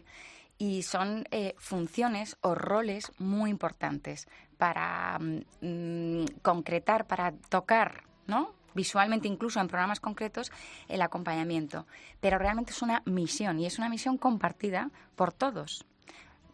[0.59, 4.27] y son eh, funciones o roles muy importantes
[4.59, 8.53] para mm, concretar, para tocar, ¿no?
[8.75, 10.51] visualmente incluso en programas concretos
[10.87, 11.87] el acompañamiento,
[12.19, 15.85] pero realmente es una misión y es una misión compartida por todos.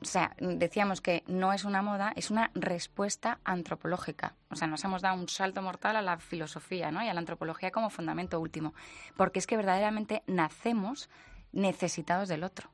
[0.01, 4.35] O sea, decíamos que no es una moda, es una respuesta antropológica.
[4.49, 7.03] O sea, nos hemos dado un salto mortal a la filosofía ¿no?
[7.03, 8.75] y a la antropología como fundamento último.
[9.17, 11.09] Porque es que verdaderamente nacemos
[11.53, 12.69] necesitados del otro.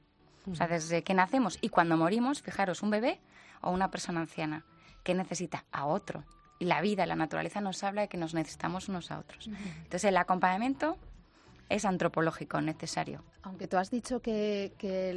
[0.49, 3.19] O sea, desde que nacemos y cuando morimos, fijaros, un bebé
[3.61, 4.63] o una persona anciana
[5.03, 6.23] que necesita a otro.
[6.59, 9.47] Y la vida, la naturaleza nos habla de que nos necesitamos unos a otros.
[9.47, 10.97] Entonces, el acompañamiento
[11.71, 13.23] es antropológico, necesario.
[13.43, 14.73] Aunque tú has dicho que,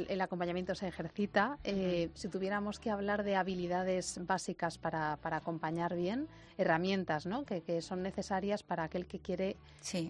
[0.09, 6.29] el, acompañamiento se ejercita, eh, si tuviéramos que hablar de habilidades básicas para, acompañar bien,
[6.57, 7.43] herramientas ¿no?
[7.43, 9.57] que, son necesarias para aquel que quiere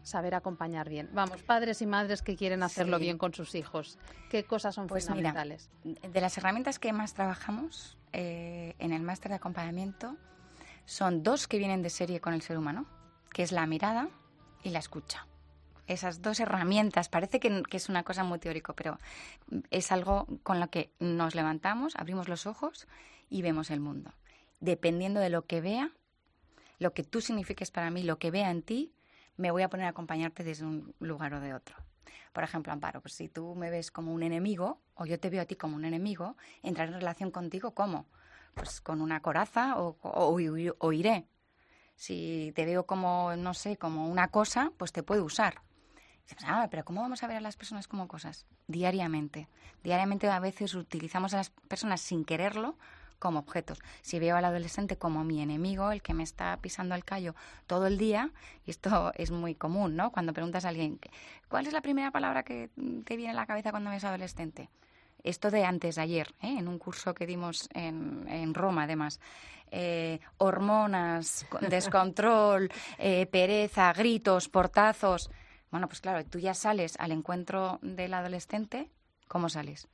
[0.03, 1.09] saber acompañar bien.
[1.13, 3.97] Vamos, padres y madres que quieren hacerlo bien con sus hijos,
[4.29, 5.69] ¿qué cosas son pues fundamentales?
[5.83, 10.15] de las herramientas que más trabajamos eh, en el máster de acompañamiento
[10.85, 12.85] son dos que vienen de serie con el ser humano,
[13.33, 14.09] que es la mirada
[14.63, 15.25] y la escucha
[15.87, 17.09] esas dos herramientas.
[17.09, 18.99] Parece que, es una cosa muy teórico, pero
[19.71, 22.87] es algo con lo que nos levantamos, abrimos los ojos
[23.29, 24.11] y vemos el mundo.
[24.59, 25.91] Dependiendo de lo que vea,
[26.79, 28.93] lo que tú signifiques para mí, lo que vea en ti,
[29.37, 31.75] me voy a poner a acompañarte desde un lugar o de otro.
[32.33, 35.41] Por ejemplo, Amparo, pues si tú me ves como un enemigo o yo te veo
[35.41, 38.05] a ti como un enemigo, entrar en relación contigo, ¿cómo?
[38.53, 41.27] Pues con una coraza o, o iré.
[41.95, 45.61] Si te veo como, no sé, como una cosa, pues te puedo usar.
[46.45, 48.45] Ah, pero ¿cómo vamos a ver a las personas como cosas?
[48.67, 49.47] Diariamente.
[49.83, 52.77] Diariamente a veces utilizamos a las personas sin quererlo
[53.19, 53.79] como objetos.
[54.01, 57.35] Si veo al adolescente como mi enemigo, el que me está pisando el callo
[57.67, 58.31] todo el día,
[58.65, 60.11] y esto es muy común, ¿no?
[60.11, 60.99] Cuando preguntas a alguien,
[61.49, 62.69] ¿cuál es la primera palabra que
[63.05, 64.69] te viene a la cabeza cuando ves adolescente?
[65.23, 66.55] Esto de antes de ayer, ¿eh?
[66.59, 69.19] en un curso que dimos en, Roma, además.
[69.71, 75.31] Eh, hormonas, descontrol, eh, pereza, gritos, portazos.
[75.75, 78.89] Bueno, pues claro, tú ya sales al encuentro del adolescente,
[79.27, 79.89] ¿cómo sales?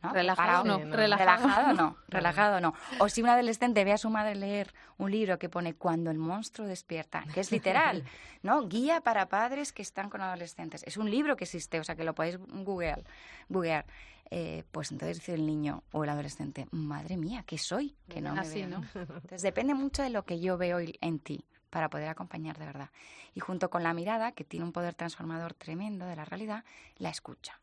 [0.00, 2.72] Relajado, no, relajado, no, relajado no.
[3.00, 6.18] O si un adolescente ve a su madre leer un libro que pone Cuando el
[6.18, 8.04] monstruo despierta, que es literal,
[8.44, 8.68] ¿no?
[8.68, 10.84] Guía para padres que están con adolescentes.
[10.86, 13.02] Es un libro que existe, o sea que lo podéis googlear.
[13.48, 13.86] googlear.
[14.30, 17.96] Eh, pues entonces dice el niño o el adolescente, madre mía, ¿qué soy?
[18.08, 18.84] Que no me Así, ¿no?
[18.94, 22.90] Entonces depende mucho de lo que yo veo en ti para poder acompañar de verdad.
[23.34, 26.64] Y junto con la mirada, que tiene un poder transformador tremendo de la realidad,
[26.96, 27.60] la escucha.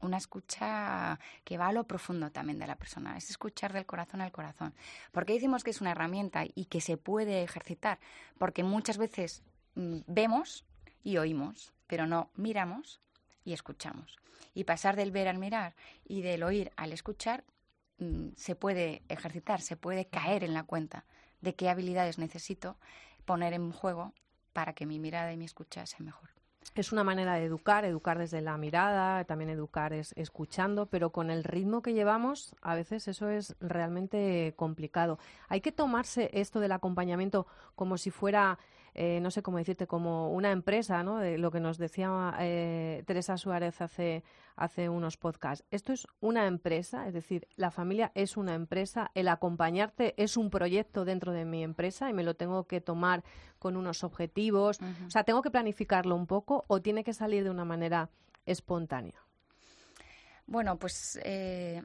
[0.00, 4.20] Una escucha que va a lo profundo también de la persona, es escuchar del corazón
[4.20, 4.72] al corazón.
[5.10, 7.98] ¿Por qué decimos que es una herramienta y que se puede ejercitar?
[8.38, 9.42] Porque muchas veces
[9.74, 10.64] mm, vemos
[11.02, 13.00] y oímos, pero no miramos
[13.44, 14.18] y escuchamos.
[14.54, 17.44] Y pasar del ver al mirar y del oír al escuchar
[17.98, 21.04] mm, se puede ejercitar, se puede caer en la cuenta
[21.40, 22.76] de qué habilidades necesito
[23.28, 24.14] poner en juego
[24.54, 26.30] para que mi mirada y mi escucha sea mejor.
[26.74, 31.30] Es una manera de educar, educar desde la mirada, también educar es escuchando, pero con
[31.30, 35.18] el ritmo que llevamos, a veces eso es realmente complicado.
[35.48, 38.58] Hay que tomarse esto del acompañamiento como si fuera
[39.00, 41.18] eh, no sé cómo decirte, como una empresa, ¿no?
[41.18, 44.24] De lo que nos decía eh, Teresa Suárez hace,
[44.56, 45.64] hace unos podcasts.
[45.70, 50.50] Esto es una empresa, es decir, la familia es una empresa, el acompañarte es un
[50.50, 53.22] proyecto dentro de mi empresa y me lo tengo que tomar
[53.60, 54.80] con unos objetivos.
[55.06, 58.10] O sea, tengo que planificarlo un poco o tiene que salir de una manera
[58.46, 59.22] espontánea.
[60.48, 61.84] Bueno, pues eh,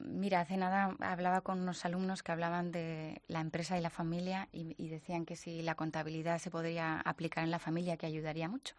[0.00, 4.48] Mira, hace nada hablaba con unos alumnos que hablaban de la empresa y la familia
[4.52, 8.74] y, decían que si la contabilidad se podría aplicar en la familia, que ayudaría mucho.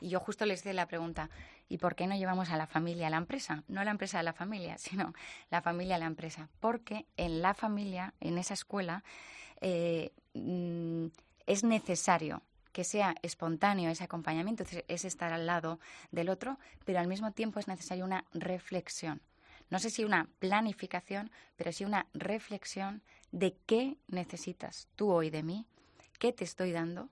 [0.00, 1.28] Y yo justo les hice la pregunta,
[1.68, 3.64] ¿y por qué no llevamos a la familia a la empresa?
[3.68, 5.12] No la empresa a la familia, sino
[5.50, 6.48] la familia a la empresa.
[6.60, 9.04] Porque en la familia, en esa escuela,
[9.60, 11.06] eh, mm,
[11.46, 12.42] es necesario
[12.72, 15.80] que sea espontáneo ese acompañamiento, es estar al lado
[16.12, 19.20] del otro, pero al mismo tiempo es necesaria una reflexión
[19.70, 23.02] no sé si una planificación, pero sí una reflexión
[23.32, 25.66] de qué necesitas tú hoy de mí,
[26.18, 27.08] qué te estoy dando,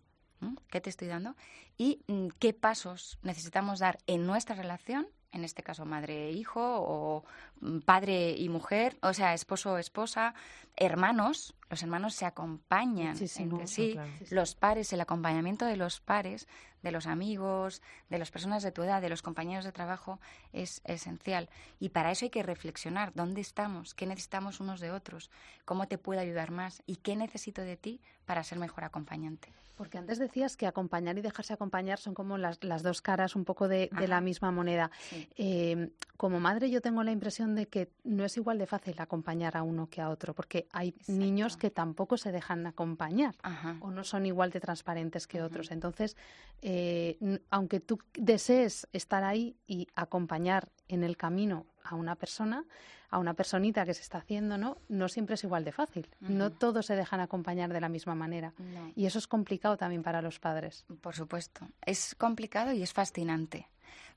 [0.71, 1.37] qué te estoy dando
[1.77, 7.25] y mm, qué pasos necesitamos dar en nuestra relación en este caso madre e o
[7.61, 10.35] mm, padre y mujer, o sea, esposo o esposa,
[10.77, 13.99] hermanos, los hermanos se acompañan entre sí,
[14.31, 16.47] los pares, el acompañamiento de los pares,
[16.83, 20.21] de los amigos, de las personas de tu edad, de los compañeros de trabajo
[20.53, 21.49] es esencial.
[21.81, 25.31] Y para eso hay que reflexionar dónde estamos, qué necesitamos unos de otros,
[25.65, 29.53] cómo te puedo ayudar más y qué necesito de ti para ser mejor acompañante.
[29.77, 33.45] Porque antes decías que acompañar y dejarse acompañar son como las, las dos caras un
[33.45, 34.91] poco de, la misma moneda.
[35.37, 39.55] Em, como madre yo tengo la impresión de que no es igual de fácil acompañar
[39.55, 43.35] a uno que a otro, porque hay niños que tampoco se dejan acompañar
[43.81, 45.71] o no son igual de transparentes que otros.
[45.71, 46.17] Entonces,
[46.63, 47.19] eh,
[47.51, 52.65] aunque tú desees estar ahí y acompañar en el camino a una persona,
[53.11, 54.79] a una personita que se está haciendo, ¿no?
[54.89, 56.09] No siempre es igual de fácil.
[56.21, 58.53] No todos se dejan acompañar de la misma manera.
[58.95, 60.85] Y eso es complicado también para los padres.
[61.01, 61.69] Por supuesto.
[61.85, 63.69] Es complicado y es fascinante.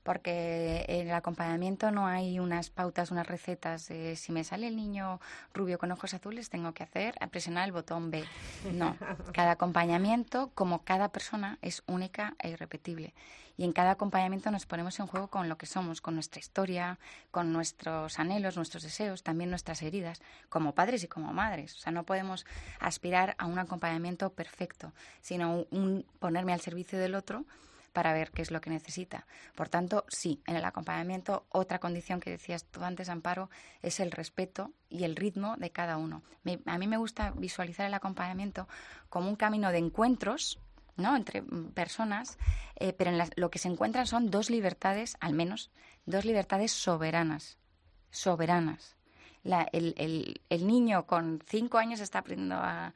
[0.02, 3.82] Porque en el acompañamiento no hay unas pautas, unas recetas.
[4.14, 5.20] si me sale el niño
[5.54, 8.24] rubio con ojos azules, tengo que hacer presionar el botón B.
[8.72, 8.96] No,
[9.32, 13.14] cada acompañamiento, como cada persona, es única e irrepetible.
[13.56, 16.98] Y en cada acompañamiento nos ponemos en juego con lo que somos, con nuestra historia,
[17.30, 21.74] con nuestros anhelos, nuestros deseos, también nuestras heridas, como padres y como madres.
[21.76, 22.46] O sea, no podemos
[22.78, 27.44] aspirar a un acompañamiento perfecto, sino un ponerme al servicio del otro
[27.92, 29.26] para ver qué es lo que necesita.
[29.54, 33.50] Por tanto, sí, en el acompañamiento, otra condición que decías tú antes, Amparo,
[33.82, 36.22] es el respeto y el ritmo de cada uno.
[36.66, 38.68] a mí me gusta visualizar el acompañamiento
[39.08, 40.58] como un camino de encuentros,
[40.96, 41.16] ¿no?
[41.16, 42.38] entre mm, personas,
[42.76, 45.70] eh, pero en lo que se encuentran son dos libertades, al menos,
[46.06, 47.58] dos libertades soberanas,
[48.10, 48.96] soberanas.
[49.44, 49.94] el,
[50.48, 52.92] el, niño con cinco años está aprendiendo a,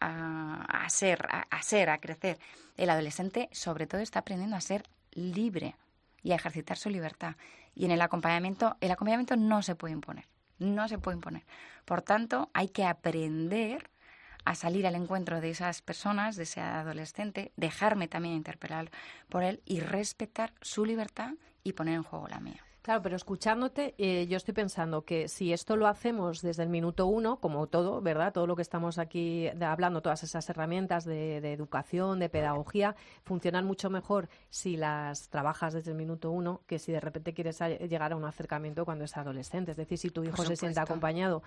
[0.00, 2.38] a, ser, a, ser, a crecer.
[2.76, 5.76] El adolescente, sobre todo, está aprendiendo a ser libre
[6.22, 7.36] y a ejercitar su libertad.
[7.74, 10.26] Y en el acompañamiento, el acompañamiento no se puede imponer,
[10.58, 11.44] no se puede imponer.
[11.84, 13.90] Por tanto, hay que aprender
[14.44, 18.90] a salir al encuentro de esas personas, de ese adolescente, dejarme también interpelar
[19.28, 21.32] por él y respetar su libertad
[21.62, 22.67] y poner en juego la mía.
[22.82, 27.06] Claro, pero escuchándote, eh, yo estoy pensando que si esto lo hacemos desde el minuto
[27.06, 28.32] uno, como todo, ¿verdad?
[28.32, 33.90] Todo lo que estamos aquí hablando, todas esas herramientas de, educación, de pedagogía, funcionan mucho
[33.90, 38.16] mejor si las trabajas desde el minuto uno que si de repente quieres llegar a
[38.16, 39.72] un acercamiento cuando es adolescente.
[39.72, 41.42] Es decir, si tu hijo se siente acompañado,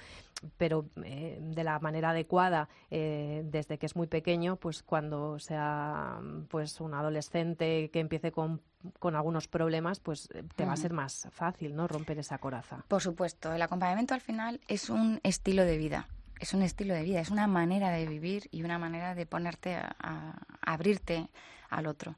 [0.58, 6.20] pero eh, de la manera adecuada eh, desde que es muy pequeño, pues cuando sea
[6.50, 8.62] pues un adolescente que empiece con
[9.00, 11.88] con algunos problemas, pues eh, te va a ser más fácil, ¿no?
[11.88, 12.84] Romper esa coraza.
[12.88, 16.08] Por supuesto, el acompañamiento al final es un estilo de vida.
[16.40, 19.76] Es un estilo de vida, es una manera de vivir y una manera de ponerte
[19.76, 21.30] a, abrirte
[21.70, 22.16] al otro.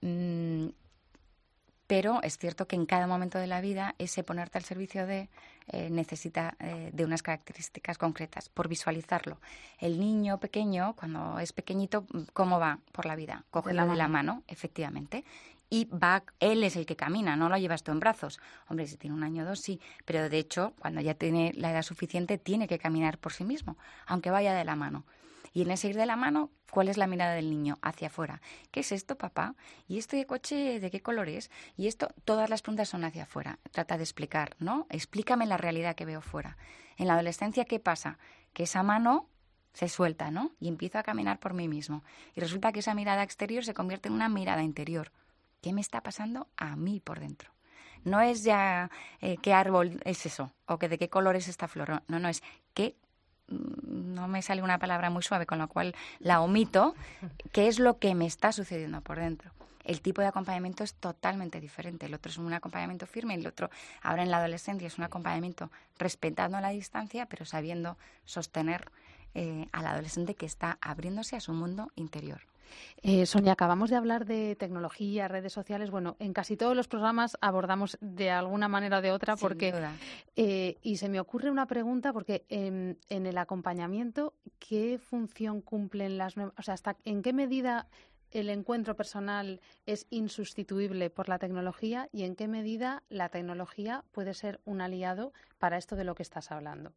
[0.00, 0.66] Mm,
[1.86, 5.28] pero es cierto que en cada momento de la vida ese ponerte al servicio de
[5.68, 9.38] eh, necesita eh, de unas características concretas por visualizarlo.
[9.78, 13.44] El niño pequeño, cuando es pequeñito, ¿cómo va por la vida?
[13.50, 15.24] Coge la de la mano, efectivamente,
[15.68, 18.40] y va, él es el que camina, no lo llevas tú en brazos.
[18.68, 21.70] Hombre, si tiene un año o dos, sí, pero de hecho, cuando ya tiene la
[21.70, 25.04] edad suficiente, tiene que caminar por sí mismo, aunque vaya de la mano.
[25.52, 27.78] Y en ese ir de la mano, ¿cuál es la mirada del niño?
[27.80, 28.42] Hacia afuera.
[28.70, 29.54] ¿Qué es esto, papá?
[29.88, 31.50] ¿Y este coche de qué color es?
[31.78, 33.58] Y esto, todas las preguntas son hacia afuera.
[33.70, 34.86] Trata de explicar, ¿no?
[34.90, 36.58] Explícame la realidad que veo fuera.
[36.98, 38.18] En la adolescencia, ¿qué pasa?
[38.52, 39.30] Que esa mano
[39.72, 40.52] se suelta, ¿no?
[40.60, 42.04] Y empiezo a caminar por mí mismo.
[42.34, 45.10] Y resulta que esa mirada exterior se convierte en una mirada interior.
[45.60, 47.50] ¿Qué me está pasando a mí por dentro?
[48.04, 48.90] No es ya
[49.20, 52.02] eh, qué árbol es eso o que de qué color es esta flor.
[52.06, 52.42] No, no, es
[52.72, 52.94] qué
[53.48, 56.94] mm, no me sale una palabra muy suave, con lo cual la omito,
[57.52, 59.50] qué es lo que me está sucediendo por dentro.
[59.86, 62.06] El tipo de acompañamiento es totalmente diferente.
[62.06, 63.70] El otro es un acompañamiento firme, el otro,
[64.02, 68.90] ahora en la adolescencia, es un acompañamiento respetando la distancia, pero sabiendo sostener
[69.34, 72.40] eh, al adolescente que está abriéndose a su mundo interior.
[73.02, 75.90] Eh, Sonia, acabamos de hablar de tecnología, redes sociales.
[75.90, 79.72] Bueno, en casi todos los programas abordamos de alguna manera o de otra, porque
[80.36, 86.36] eh, y se me ocurre una pregunta porque en, el acompañamiento, ¿qué función cumplen las
[86.36, 86.54] nuevas?
[86.58, 87.86] O sea, hasta en qué medida
[88.32, 94.34] el encuentro personal es insustituible por la tecnología y en qué medida la tecnología puede
[94.34, 96.92] ser un aliado para esto de lo que estás hablando.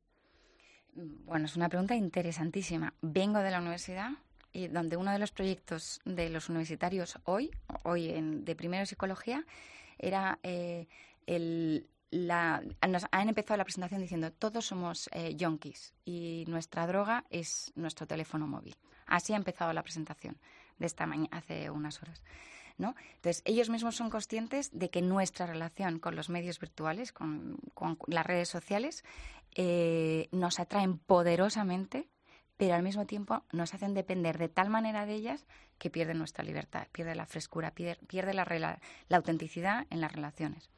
[0.94, 2.94] Bueno, es una pregunta interesantísima.
[3.02, 4.12] Vengo de la universidad
[4.52, 7.52] y donde uno de los proyectos de los universitarios hoy,
[7.84, 9.46] hoy en, de primero psicología,
[9.98, 10.88] era eh,
[11.28, 17.72] el, la, han empezado la presentación diciendo todos somos eh, yonkis y nuestra droga es
[17.76, 18.76] nuestro teléfono móvil.
[19.06, 20.38] Así ha empezado la presentación
[20.78, 22.24] de esta mañana, hace unas horas.
[22.78, 22.96] ¿no?
[23.16, 27.60] Entonces, ellos mismos son conscientes de que nuestra relación con los medios virtuales, con,
[28.08, 29.04] las redes sociales,
[29.56, 32.08] eh, nos atraen poderosamente
[32.60, 35.46] pero al mismo tiempo nos hacen depender de tal manera de ellas
[35.78, 40.70] que pierden nuestra libertad, pierde la frescura, pierde, la, la autenticidad en las relaciones.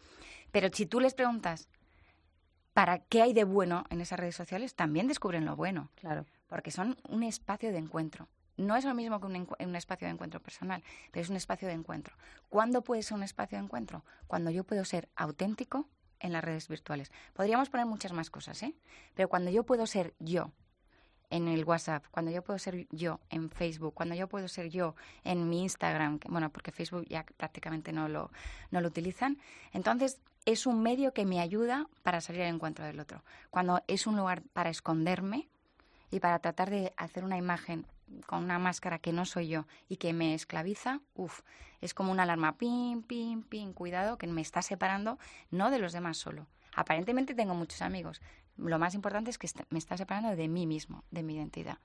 [0.51, 1.69] Pero si tú les preguntas,
[2.73, 4.75] ¿para qué hay de bueno en esas redes sociales?
[4.75, 5.89] También descubren lo bueno.
[5.95, 6.27] Claro.
[6.45, 8.27] Porque son un espacio de encuentro.
[8.57, 11.67] No es lo mismo que un, un, espacio de encuentro personal, pero es un espacio
[11.67, 12.15] de encuentro.
[12.49, 14.05] ¿Cuándo puede ser un espacio de encuentro?
[14.27, 17.11] Cuando yo puedo ser auténtico en las redes virtuales.
[17.33, 18.75] Podríamos poner muchas más cosas, ¿eh?
[19.15, 20.51] Pero cuando yo puedo ser yo
[21.31, 24.95] en el WhatsApp, cuando yo puedo ser yo en Facebook, cuando yo puedo ser yo
[25.23, 28.31] en mi Instagram, bueno, porque Facebook ya prácticamente no lo,
[28.69, 29.39] no lo utilizan,
[29.73, 33.23] entonces es un medio que me ayuda para salir al encuentro del otro.
[33.49, 35.47] Cuando es un lugar para esconderme
[36.11, 37.85] y para tratar de hacer una imagen
[38.25, 41.41] con una máscara que no soy yo y que me esclaviza, uff,
[41.79, 45.17] es como una alarma, pim, pim, pim, cuidado, que me está separando,
[45.49, 46.47] no de los demás solo.
[46.75, 48.21] Aparentemente tengo muchos amigos,
[48.61, 51.77] lo más importante es que me está separando de mí mismo, de mi identidad.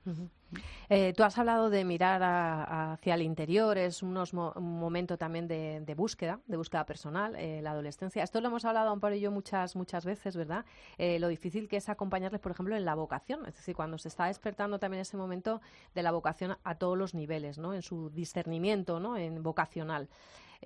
[0.88, 5.94] Eh, tú has hablado de mirar hacia el interior, es unos un momento también de,
[5.96, 8.22] búsqueda, de búsqueda personal, eh, la adolescencia.
[8.22, 10.64] Esto lo hemos hablado un y yo muchas, muchas veces, ¿verdad?
[10.98, 14.08] Eh, lo difícil que es acompañarles, por ejemplo, en la vocación, es decir, cuando se
[14.08, 15.60] está despertando también ese momento
[15.94, 17.74] de la vocación a todos los niveles, ¿no?
[17.74, 19.16] En su discernimiento, ¿no?
[19.16, 20.08] En vocacional.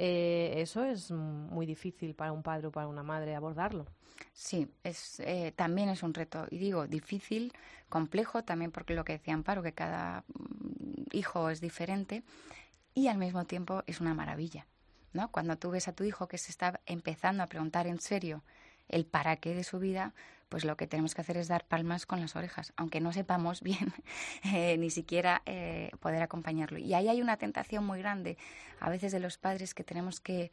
[0.02, 3.86] Eso es muy difícil para un padre o para una madre abordarlo.
[4.32, 6.46] Sí, es, eh, también es un reto.
[6.50, 7.52] Y digo, difícil,
[7.88, 12.22] complejo, también porque lo que decía Amparo, que cada mm, hijo es diferente.
[12.94, 14.66] Y al mismo tiempo es una maravilla.
[15.12, 15.30] ¿no?
[15.30, 18.42] Cuando tú ves a tu hijo que se está empezando a preguntar en serio
[18.88, 20.14] el para qué de su vida,
[20.50, 23.62] pues lo que tenemos que hacer es dar palmas con las orejas, aunque no sepamos
[23.62, 23.94] bien
[24.44, 26.76] eh, ni siquiera eh, poder acompañarlo.
[26.76, 28.36] Y ahí hay una tentación muy grande
[28.80, 30.50] a veces de los padres que tenemos que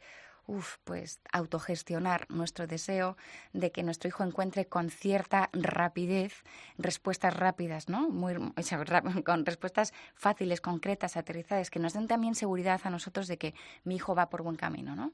[0.48, 3.16] uf, pues autogestionar nuestro deseo
[3.52, 6.42] de que nuestro hijo encuentre con cierta rapidez
[6.78, 8.08] respuestas rápidas, ¿no?
[8.08, 8.34] Muy,
[9.24, 13.96] con respuestas fáciles, concretas, aterrizadas, que nos den también seguridad a nosotros de que mi
[13.96, 15.12] hijo va por buen camino, ¿no?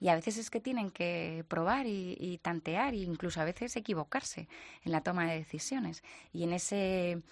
[0.00, 4.48] Y a veces es que tienen que probar y, tantear e incluso a veces equivocarse
[4.84, 6.02] en la toma de decisiones.
[6.32, 7.22] Y en ese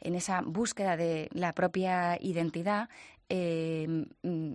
[0.00, 2.88] en esa búsqueda de la propia identidad,
[3.28, 4.54] eh, mm,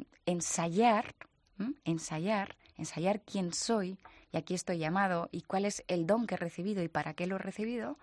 [1.60, 3.98] ensayar ensayar, ensayar quién soy
[4.32, 7.28] y aquí estoy llamado y cuál es el don que he recibido y para qué
[7.28, 7.98] lo he recibido,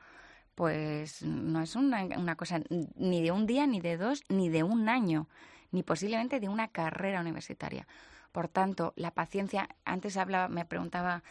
[0.55, 4.63] pues no es una, una cosa ni de un día, ni de dos, ni de
[4.63, 5.29] un año,
[5.71, 7.87] ni posiblemente de una carrera universitaria.
[8.33, 11.23] Por tanto, la paciencia, antes hablaba, me preguntaba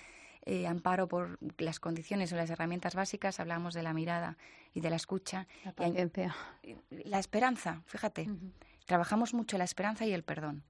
[0.44, 4.38] eh, Amparo por las condiciones o las herramientas básicas, hablábamos de la mirada
[4.74, 5.48] y de la escucha.
[5.64, 6.36] La paciencia.
[6.90, 8.30] La esperanza, fíjate.
[8.86, 10.64] Trabajamos mucho la esperanza y el perdón.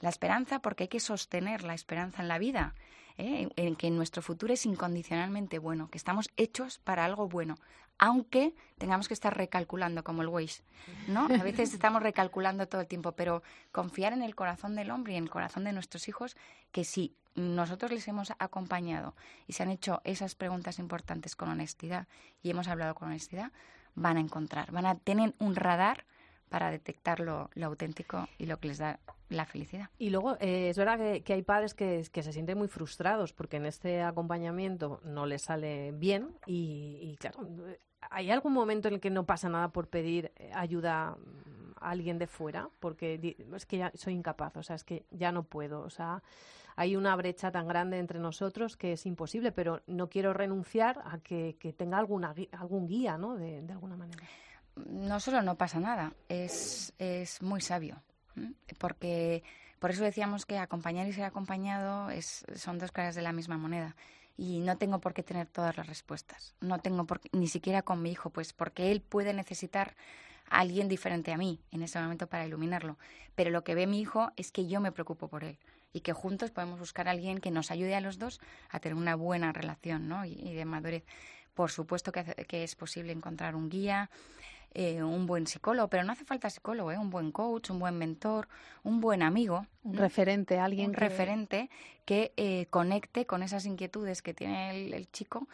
[0.00, 2.74] La esperanza porque hay que sostener la esperanza en la vida,
[3.18, 3.48] ¿eh?
[3.56, 7.56] en que nuestro futuro es incondicionalmente bueno, que estamos hechos para algo bueno,
[7.98, 10.62] aunque tengamos que estar recalculando como el Waze,
[11.06, 11.26] ¿no?
[11.26, 13.42] A veces estamos recalculando todo el tiempo, pero
[13.72, 16.34] confiar en el corazón del hombre y en el corazón de nuestros hijos,
[16.72, 19.14] que si nosotros les hemos acompañado
[19.46, 22.08] y se han hecho esas preguntas importantes con honestidad
[22.42, 23.52] y hemos hablado con honestidad,
[23.94, 26.06] van a encontrar, van a tener un radar
[26.50, 28.98] para detectar lo, auténtico y lo que les da
[29.30, 29.88] la felicidad.
[29.98, 33.66] Y luego, eh, es verdad que, hay padres que, se sienten muy frustrados porque en
[33.66, 37.46] este acompañamiento no les sale bien y, claro,
[38.10, 41.16] ¿hay algún momento en el que no pasa nada por pedir eh, ayuda
[41.80, 42.68] a alguien de fuera?
[42.80, 46.20] Porque es que ya soy incapaz, o sea, es que ya no puedo, o sea,
[46.74, 51.18] hay una brecha tan grande entre nosotros que es imposible, pero no quiero renunciar a
[51.18, 53.36] que, tenga alguna, algún guía, ¿no?
[53.36, 54.24] de alguna manera
[54.86, 58.02] no solo no pasa nada, es, es muy sabio,
[58.78, 59.42] porque
[59.80, 63.56] por eso decíamos que acompañar y ser acompañado es, son dos caras de la misma
[63.56, 63.96] moneda.
[64.36, 66.54] Y no tengo por qué tener todas las respuestas.
[66.60, 69.96] No tengo por, ni siquiera con mi hijo, pues porque él puede necesitar
[70.48, 72.98] a alguien diferente a mí en ese momento para iluminarlo.
[73.34, 75.58] Pero lo que ve mi hijo es que yo me preocupo por él
[75.92, 78.96] y que juntos podemos buscar a alguien que nos ayude a los dos a tener
[78.96, 80.24] una buena relación ¿no?
[80.24, 81.04] y, de madurez.
[81.54, 84.10] Por supuesto que, que es posible encontrar un guía,
[84.72, 86.98] eh, un buen psicólogo, pero no hace falta psicólogo, ¿eh?
[86.98, 88.48] un buen coach, un buen mentor,
[88.84, 89.66] un buen amigo.
[89.82, 90.90] Un referente, alguien.
[90.90, 91.70] Un referente
[92.04, 95.48] que eh, conecte con esas inquietudes que tiene el, chico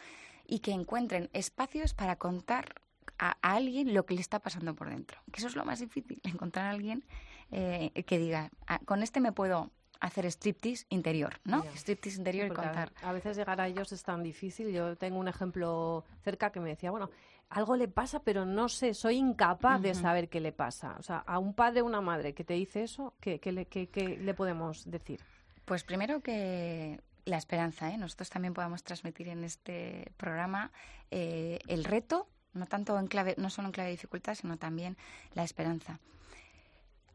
[0.45, 2.75] y que encuentren espacios para contar
[3.17, 5.19] a, alguien lo que le está pasando por dentro.
[5.31, 7.03] Que eso es lo más difícil, encontrar a alguien
[7.51, 11.63] eh, que diga, ah, con este me puedo hacer striptease interior, ¿no?
[11.75, 12.91] Striptease interior y contar.
[13.01, 14.71] A, veces llegar a ellos es tan difícil.
[14.71, 17.09] Yo tengo un ejemplo cerca que me decía, bueno,
[17.49, 20.95] algo le pasa, pero no sé, soy incapaz de saber qué le pasa.
[20.99, 24.33] O sea, a un padre o una madre que te dice eso, ¿qué, le, le
[24.33, 25.21] podemos decir?
[25.65, 27.97] Pues primero que la esperanza, ¿eh?
[27.97, 30.71] nosotros también podamos transmitir en este programa
[31.11, 34.97] eh, el reto, no tanto en clave, no solo en clave de dificultad, sino también
[35.33, 35.99] la esperanza.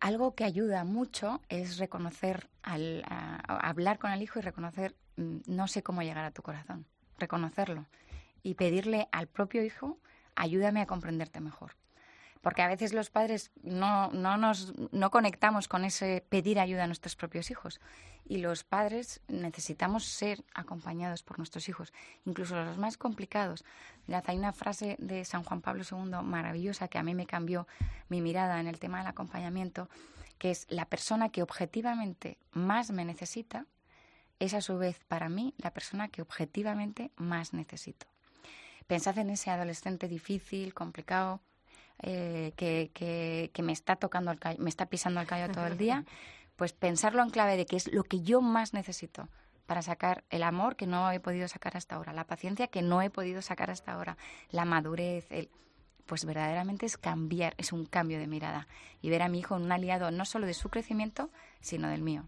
[0.01, 3.05] Algo que ayuda mucho es reconocer, al,
[3.47, 6.87] hablar con el hijo y reconocer, mm, no sé cómo llegar a tu corazón,
[7.19, 7.87] reconocerlo
[8.43, 9.99] y pedirle al propio hijo
[10.37, 11.77] ayúdame a comprenderte mejor.
[12.41, 16.87] Porque a veces los padres no, no, nos, no conectamos con ese pedir ayuda a
[16.89, 17.81] nuestros propios hijos.
[18.25, 21.93] Y los padres necesitamos ser acompañados por nuestros hijos,
[22.25, 23.65] incluso los más complicados.
[24.07, 27.69] Mirad, hay una frase de San Juan Pablo II maravillosa que a mí me cambió
[28.09, 29.89] mi mirada en el tema del acompañamiento,
[30.39, 33.67] que es la persona que objetivamente más me necesita,
[34.41, 38.12] es a su vez para mí la persona que objetivamente más necesito.
[38.87, 41.41] Pensad en ese adolescente difícil, complicado,
[42.03, 45.67] eh, que, que, que, me está tocando el callo, me está pisando el callo todo
[45.67, 46.05] el día,
[46.57, 49.29] pues pensarlo en clave de que es lo que yo más necesito
[49.67, 53.03] para sacar el amor que no he podido sacar hasta ahora, la paciencia que no
[53.03, 54.17] he podido sacar hasta ahora,
[54.51, 55.49] la madurez, el,
[56.07, 58.67] pues verdaderamente es cambiar, es un cambio de mirada
[59.01, 61.31] y ver a mi hijo en un aliado no solo de su crecimiento,
[61.61, 62.27] sino del mío.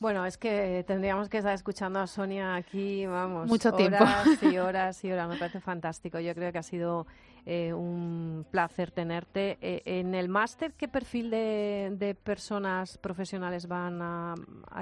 [0.00, 4.58] Bueno, es que tendríamos que estar escuchando a Sonia aquí, vamos, mucho tiempo horas y
[4.58, 5.28] horas y horas.
[5.28, 6.20] Me parece fantástico.
[6.20, 7.06] Yo creo que ha sido
[7.50, 9.56] eh, un placer tenerte.
[9.62, 14.34] Eh, en el máster, ¿qué perfil de, personas profesionales van a,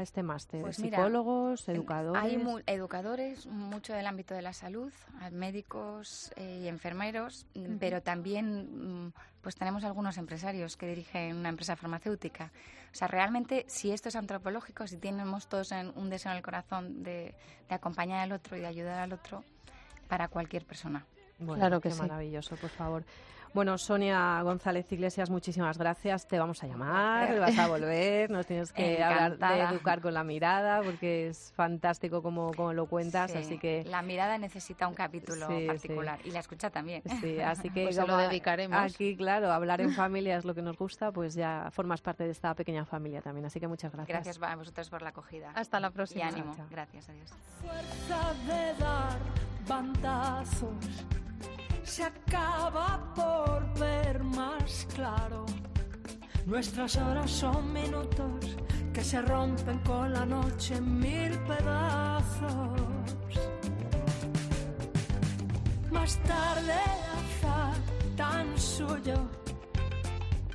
[0.03, 0.63] este máster?
[0.63, 2.21] Pues ¿Psicólogos, educadores?
[2.21, 4.93] Hay educadores, mucho del ámbito de la salud,
[5.31, 7.47] médicos eh, y enfermeros,
[7.79, 9.13] pero también mm,
[9.43, 12.51] pues tenemos algunos empresarios que dirigen una empresa farmacéutica.
[12.91, 17.05] O sea, realmente, si esto es antropológico, si tenemos todos un deseo en el corazón
[17.05, 17.37] de,
[17.69, 19.45] de acompañar al otro y de ayudar al otro,
[20.09, 21.07] para cualquier persona
[21.39, 23.05] claro que qué maravilloso, por favor.
[23.57, 26.27] Bueno, Sonia González Iglesias, muchísimas gracias.
[26.27, 30.25] Te vamos a llamar, vas a volver, nos tienes que hablar de educar con la
[30.25, 33.83] mirada, porque es fantástico como, como lo cuentas, así que...
[33.85, 37.03] La mirada necesita un capítulo particular y la escucha también.
[37.23, 38.79] Sí, así que pues lo dedicaremos.
[38.79, 42.33] Aquí, claro, hablar en familia es lo que nos gusta, pues ya formas parte de
[42.33, 44.15] esta pequeña familia también, así que muchas gracias.
[44.15, 45.53] Gracias a vosotros por la acogida.
[45.55, 46.27] Hasta la próxima.
[46.27, 46.55] Y ánimo.
[46.71, 47.31] Gracias, adiós.
[47.63, 49.19] Fuerza de dar
[49.67, 51.07] bandazos
[51.87, 55.47] se acaba por ver más claro.
[56.45, 58.57] Nuestras horas son minutos
[58.93, 62.81] que se rompen con la noche en mil pedazos.
[65.91, 66.81] Más tarde,
[67.19, 67.77] azar
[68.17, 69.29] tan suyo,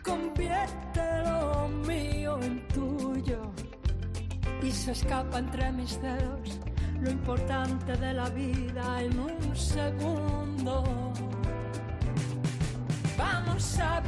[0.04, 3.42] convierte lo mío en tuyo
[4.62, 6.60] y se escapa entre mis dedos
[7.02, 11.11] lo importante de la vida en un segundo.
[13.62, 14.02] Vamos a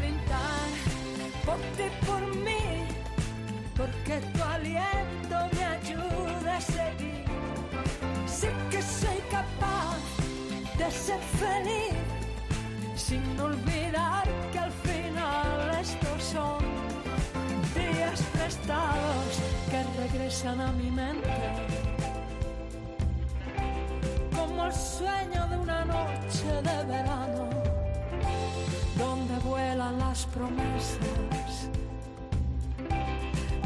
[1.77, 2.87] ti, por mí,
[3.77, 7.25] porque tu aliento me ayuda a seguir.
[8.25, 9.97] Sé que soy capaz
[10.77, 11.93] de ser feliz,
[12.95, 16.63] sin olvidar que al final estos son
[17.75, 19.39] días prestados
[19.69, 21.29] que regresan a mi mente.
[24.35, 27.62] Como el sueño de una noche de verano,
[29.91, 30.97] las promesas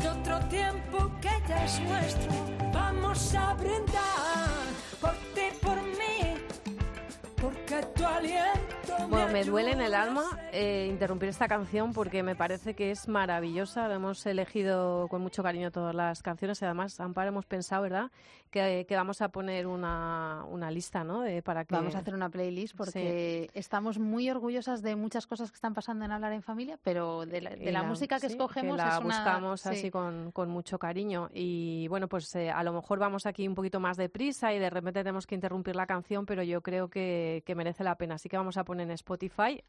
[0.02, 2.32] de otro tiempo que ya es nuestro.
[2.74, 4.68] Vamos a brindar
[5.00, 6.38] por ti, por mí,
[7.42, 10.24] porque tu aliento bueno, me duele en el alma
[10.54, 13.94] eh, interrumpir esta canción porque me parece que es maravillosa.
[13.94, 18.12] hemos elegido con mucho cariño todas las canciones y además, Amparo, hemos pensado, ¿verdad?,
[18.50, 21.76] que, vamos a poner una, una lista, ¿no?, para que...
[21.76, 26.06] Vamos a hacer una playlist porque estamos muy orgullosas de muchas cosas que están pasando
[26.06, 30.32] en Hablar en Familia, pero de la, música que escogemos la es buscamos así con,
[30.32, 31.30] con, mucho cariño.
[31.34, 34.70] Y bueno, pues eh, a lo mejor vamos aquí un poquito más deprisa y de
[34.70, 38.16] repente tenemos que interrumpir la canción, pero yo creo que, que merece la pena.
[38.16, 39.17] Así que vamos a poner en Spotify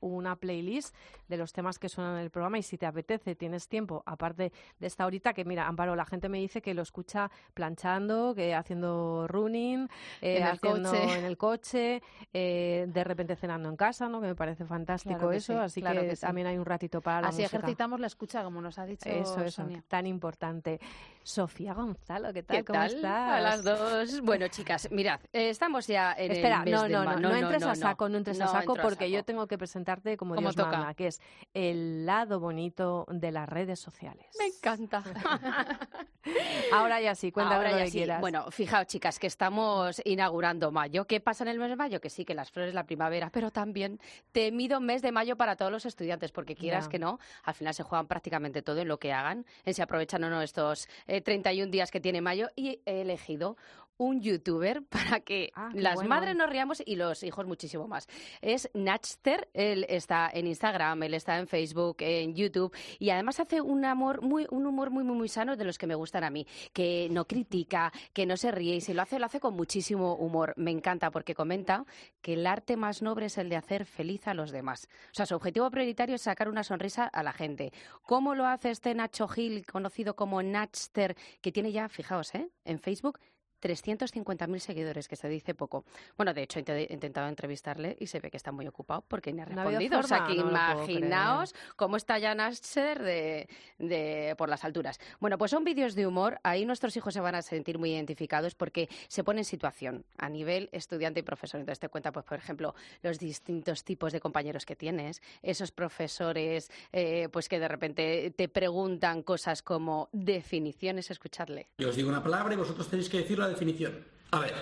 [0.01, 0.95] una playlist
[1.29, 4.53] de los temas que suenan en el programa y si te apetece, tienes tiempo, aparte
[4.79, 8.55] de esta horita que mira, Amparo, la gente me dice que lo escucha planchando, que
[8.55, 9.89] haciendo running,
[10.21, 11.19] eh, en, el coche.
[11.19, 14.21] en el coche, eh, de repente cenando en casa, ¿no?
[14.21, 18.01] Que me parece fantástico eso, así que, también hay un ratito para la Así ejercitamos
[18.01, 20.81] la escucha, como nos ha dicho Eso, es tan importante.
[21.23, 22.65] Sofía Gonzalo, ¿qué tal?
[22.65, 23.33] ¿Cómo estás?
[23.33, 24.23] A las dos.
[24.23, 27.37] Bueno, chicas, mirad, eh, estamos ya en Espera, el no, mes no, no, no, no,
[27.37, 30.71] entres a saco, no entres a saco, porque yo tengo que presentarte como Dios toca?
[30.73, 31.21] manda, que es
[31.55, 34.27] el lado bonito de las redes sociales.
[34.39, 35.05] Me encanta.
[36.73, 37.99] Ahora ya sí, cuéntame Ahora lo ya que sí.
[37.99, 38.21] quieras.
[38.21, 41.07] Bueno, fijaos, chicas, que estamos inaugurando mayo.
[41.07, 42.01] ¿Qué pasa en el mes de mayo?
[42.01, 44.01] Que sí, que las flores, la primavera, pero también
[44.33, 47.83] temido mes de mayo para todos los estudiantes, porque quieras que no, al final se
[47.83, 51.71] juegan prácticamente todo en lo que hagan, en si aprovechan o no estos eh, 31
[51.71, 53.57] días que tiene mayo, y he elegido
[53.99, 56.09] un youtuber para que Ah, las bueno.
[56.09, 58.07] madres nos riamos y los hijos muchísimo más.
[58.41, 63.61] Es Natchter, él está en Instagram, él está en Facebook, en YouTube y además hace
[63.61, 66.31] un amor muy un humor muy muy muy sano de los que me gustan a
[66.31, 69.55] mí, que no critica, que no se ríe y si lo hace lo hace con
[69.55, 70.55] muchísimo humor.
[70.57, 71.85] Me encanta porque comenta
[72.23, 74.89] que el arte más noble es el de hacer feliz a los demás.
[75.11, 77.73] O sea, su objetivo prioritario es sacar una sonrisa a la gente.
[78.03, 82.49] ¿Cómo lo hace este Nacho Gil, conocido como Natchter, que tiene ya, fijaos, ¿eh?
[82.65, 83.19] en Facebook
[83.63, 85.85] 350.000 seguidores, que se dice poco.
[86.17, 89.41] Bueno, de hecho, he intentado entrevistarle y se ve que está muy ocupado porque ni
[89.43, 89.99] ha No respondido.
[89.99, 93.49] o sea, que no imaginaos cómo está ya Nasser de,
[93.79, 94.99] de- por las alturas.
[95.21, 96.39] Bueno, pues son vídeos de humor.
[96.43, 100.29] Ahí nuestros hijos se van a sentir muy identificados porque se pone en situación a
[100.29, 101.61] nivel estudiante y profesor.
[101.61, 106.71] Entonces te cuenta, pues, por ejemplo, los distintos tipos de compañeros que tienes, esos profesores
[106.93, 111.69] eh, pues que de repente te preguntan cosas como definiciones, escuchadle.
[111.79, 113.93] Yo os digo una palabra y vosotros tenéis que decir la definición.
[114.31, 114.55] A ver.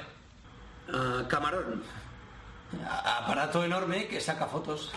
[0.93, 1.83] ah, camarón.
[2.89, 4.93] A- Aparato enorme que saca fotos.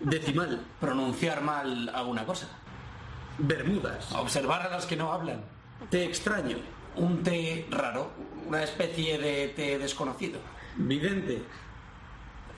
[0.00, 0.60] Decimal.
[0.80, 2.46] Pronunciar mal alguna cosa.
[3.38, 4.12] Bermudas.
[4.12, 5.42] Observar a los que no hablan.
[5.90, 6.56] Te extraño.
[6.96, 8.10] Un té raro.
[8.46, 10.40] Una especie de té desconocido.
[10.76, 11.42] Vidente.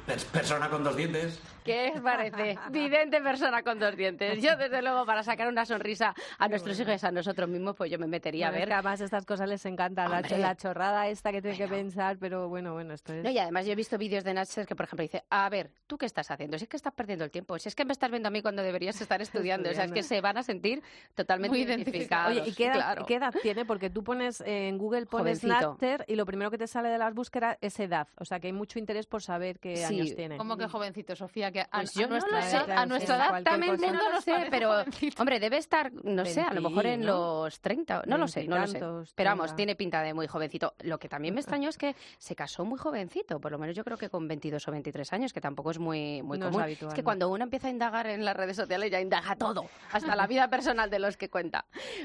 [0.06, 1.40] Pers- persona con dos dientes.
[1.64, 2.58] ¿Qué os parece?
[2.70, 4.42] Vidente persona con dos dientes.
[4.42, 7.90] Yo, desde luego, para sacar una sonrisa a nuestros hijos y a nosotros mismos, pues
[7.90, 8.68] yo me metería Bueno, a es ver.
[8.68, 12.72] que además estas cosas les encantan, la, chorrada esta que tiene que pensar, pero bueno,
[12.72, 13.24] bueno, esto es...
[13.24, 15.70] No, y además yo he visto vídeos de Natcher que, por ejemplo, dice, a ver,
[15.86, 16.58] ¿tú qué estás haciendo?
[16.58, 18.42] Si es que estás perdiendo el tiempo, si es que me estás viendo a mí
[18.42, 20.82] cuando deberías estar estudiando, o sea, es que se van a sentir
[21.14, 22.38] totalmente Muy identificados.
[22.38, 23.06] Oye, ¿y qué edad, Claro.
[23.06, 23.64] qué edad tiene?
[23.64, 25.44] Porque tú pones eh, en Google pones.
[25.44, 28.08] Napster y lo primero que te sale de las búsquedas es edad.
[28.16, 29.84] O sea que hay mucho interés por saber qué Sí.
[29.84, 30.36] años tiene.
[30.36, 31.49] ¿Cómo que jovencito, Sofía?
[31.52, 34.10] Que a, Pues a yo no nuestra lo sé, edad- a nuestra edad cualquier no
[34.12, 35.22] lo sé, pero jovencito.
[35.22, 37.44] hombre, debe estar, no sé, a lo mejor en ¿no?
[37.44, 38.80] los 30, no lo sé, no lo sé.
[39.14, 40.74] Pero vamos, tiene pinta de muy jovencito.
[40.80, 43.84] Lo que también me extrañó es que se casó muy jovencito, por lo menos yo
[43.84, 46.62] creo que con 22 o 23 años, que tampoco es muy, muy No es común.
[46.62, 47.04] habitual, que no.
[47.04, 50.48] cuando uno empieza a indagar en las redes sociales ya indaga todo, hasta la vida
[50.48, 51.64] personal de los que cuenta.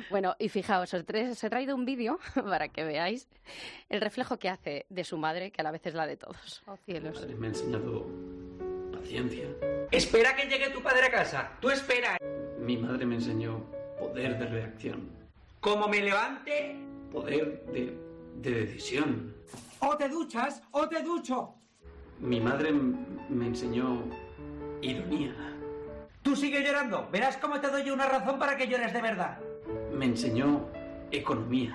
[0.09, 2.19] Bueno, y fijaos, os, tra- os he traído un vídeo
[2.49, 3.27] para que veáis
[3.89, 6.63] el reflejo que hace de su madre, que a la vez es la de todos.
[6.67, 7.19] Oh, cielos.
[7.19, 8.05] Madre me ha enseñado
[9.09, 9.45] paciencia.
[9.91, 11.51] Espera que llegue tu padre a casa.
[11.61, 12.17] Tú espera.
[12.59, 13.63] Mi madre me enseñó
[13.99, 15.09] poder de reacción.
[15.59, 16.81] Como me levante,
[17.11, 17.97] Poder de,
[18.41, 19.33] de decisión.
[19.79, 21.53] o te duchas o te ducho.
[22.19, 24.03] Mi madre me enseñó
[24.81, 25.33] ironía.
[26.23, 27.07] Tú sigue llorando.
[27.11, 29.37] Verás cómo te doy una razón para que llores de verdad.
[29.93, 30.67] Me enseñó
[31.11, 31.73] economía.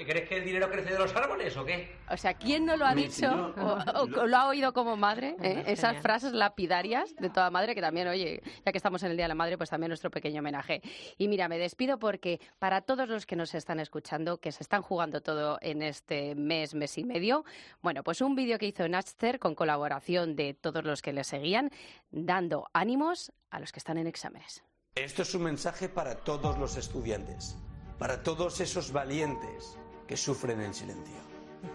[0.00, 1.94] ¿Qué crees que el dinero crece de los árboles o qué?
[2.10, 5.36] O sea, ¿quién no lo ha dicho o, o- o lo ha oído como madre?
[5.42, 5.62] eh?
[5.66, 9.24] Esas frases lapidarias de toda madre que también, oye, ya que estamos en el Día
[9.26, 10.80] de la Madre, pues también nuestro pequeño homenaje.
[11.18, 14.80] Y mira, me despido porque para todos los que nos están escuchando, que se están
[14.80, 17.44] jugando todo en este mes, mes y medio,
[17.82, 21.68] bueno, pues un vídeo que hizo Natcher con colaboración de todos los que le seguían,
[22.10, 24.64] dando ánimos a los que están en exámenes.
[24.94, 27.54] Esto es un mensaje para todos los estudiantes,
[27.98, 29.76] para todos esos valientes
[30.10, 31.20] que sufren en silencio,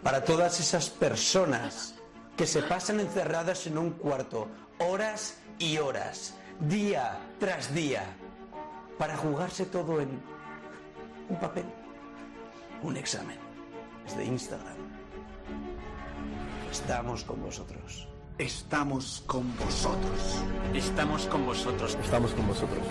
[0.04, 1.96] para todas esas personas
[2.36, 8.04] que se pasan encerradas en un cuarto horas y horas, día tras día,
[8.98, 10.22] para jugarse todo en
[11.30, 11.64] un papel,
[12.84, 13.40] un examen.
[14.04, 14.76] Desde Instagram.
[16.70, 18.06] Estamos con vosotros.
[18.38, 20.44] Estamos con vosotros.
[20.74, 21.98] Estamos con vosotros.
[22.04, 22.84] Estamos con vosotros.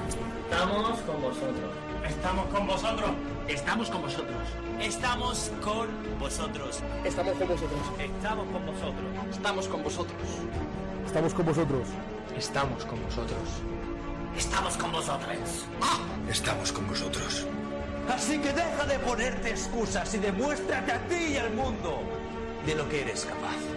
[0.51, 1.94] Estamos con vosotros.
[2.09, 3.11] Estamos con vosotros.
[3.49, 4.37] Estamos con vosotros.
[4.81, 6.81] Estamos con vosotros.
[7.05, 7.81] Estamos con vosotros.
[7.99, 9.01] Estamos con vosotros.
[9.31, 10.29] Estamos con vosotros.
[11.07, 11.89] Estamos con vosotros.
[12.37, 13.49] Estamos con vosotros.
[14.37, 15.67] Estamos con vosotros.
[16.29, 17.47] Estamos con vosotros.
[18.09, 22.03] Así que deja de ponerte excusas y demuéstrate a ti y al mundo
[22.67, 23.74] de lo que eres capaz.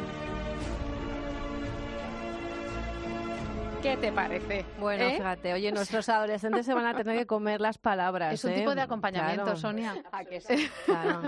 [3.87, 4.65] ¿Qué te parece?
[4.81, 5.15] Bueno, ¿Eh?
[5.15, 8.33] fíjate, oye, nuestros adolescentes se van a tener que comer las palabras.
[8.33, 8.55] Es un ¿eh?
[8.55, 9.57] tipo de acompañamiento, Claro.
[9.57, 9.95] Sonia.
[10.11, 10.69] ¿A que sí?
[10.85, 11.21] Claro.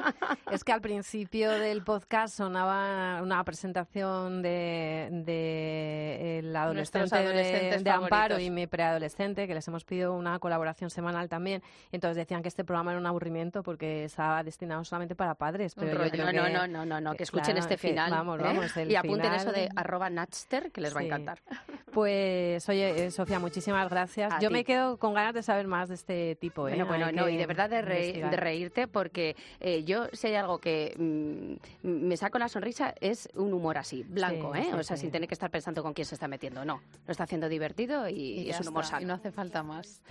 [0.52, 7.90] Es que al principio del podcast sonaba una presentación de, de el adolescente de, de
[7.90, 11.64] Amparo y mi preadolescente, que les hemos pedido una colaboración semanal también.
[11.94, 15.76] Entonces decían que este programa era un aburrimiento porque estaba destinado solamente para padres.
[15.76, 16.12] Pero yo rollo.
[16.12, 18.12] creo No, no, que- no, no, no, no, que escuchen claro, este que- final.
[18.12, 18.44] Vamos, ¿eh?
[18.44, 21.40] vamos, el y apunten eso de arroba Natster, que les va a encantar.
[21.94, 24.32] Pues, oye, eh, Sofía, muchísimas gracias.
[24.34, 24.54] A Yo ti.
[24.54, 26.68] me quedo con ganas de saber más de este tipo.
[26.68, 26.72] ¿eh?
[26.72, 30.60] Bueno, bueno, Hay no, y de verdad de, reírte porque eh, yo si hay algo
[30.60, 30.96] que
[31.84, 34.68] mm, me saco la sonrisa es un humor así, blanco, Sí, ¿eh?
[34.72, 35.02] sí, o sea, sí.
[35.02, 36.66] sin tener que estar pensando con quién se está metiendo.
[36.66, 39.04] No, lo está haciendo divertido y, Y es un humor está, sano.
[39.04, 40.02] Y no hace falta más.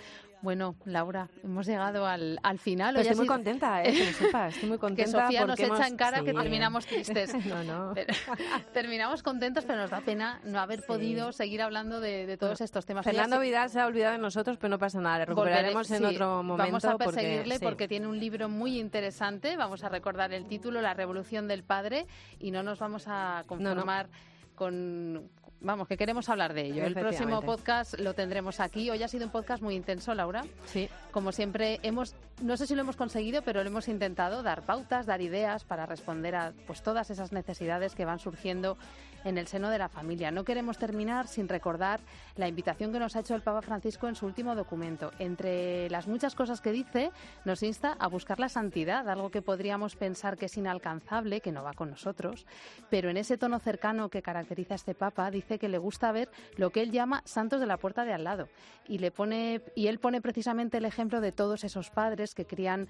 [0.40, 2.94] Bueno, Laura, hemos llegado al, al final.
[2.94, 3.92] Hoy estoy muy sido- contenta, ¿eh?
[3.92, 5.10] que lo sepas, estoy muy contenta.
[5.18, 7.34] Que Sofía nos echa en cara que terminamos tristes.
[7.46, 7.92] no, no.
[7.94, 8.14] Pero-
[8.72, 12.86] terminamos contentos, pero nos da pena no haber podido seguir hablando de, de todos estos
[12.86, 13.04] temas.
[13.04, 15.18] Fernando Vidal se ha olvidado de nosotros, pero no pasa nada.
[15.18, 16.70] Le recuperaremos en sí, otro momento.
[16.70, 19.56] Vamos a perseguirle porque, tiene un libro muy interesante.
[19.56, 22.06] Vamos a recordar el título, La Revolución del Padre,
[22.38, 24.08] y no nos vamos a conformar
[24.54, 26.84] con, vamos, que queremos hablar de ello.
[26.84, 28.90] El próximo podcast lo tendremos aquí.
[28.90, 30.44] Hoy ha sido un podcast muy intenso, Laura.
[30.66, 30.88] Sí.
[31.10, 35.06] Como siempre, hemos, no sé si lo hemos conseguido, pero lo hemos intentado dar pautas,
[35.06, 38.76] dar ideas para responder a pues todas esas necesidades que van surgiendo
[39.24, 40.30] en el seno de la familia.
[40.30, 42.00] No queremos terminar sin recordar
[42.36, 45.12] la invitación que nos ha hecho el Papa Francisco en su último documento.
[45.18, 47.10] Entre las muchas cosas que dice,
[47.44, 51.62] nos insta a buscar la santidad, algo que podríamos pensar que es inalcanzable, que no
[51.62, 52.46] va con nosotros,
[52.90, 56.30] pero en ese tono cercano que caracteriza a este Papa, dice que le gusta ver
[56.56, 58.48] lo que él llama santos de la puerta de al lado.
[58.86, 62.88] Y, le pone, y él pone precisamente el ejemplo de todos esos padres que crían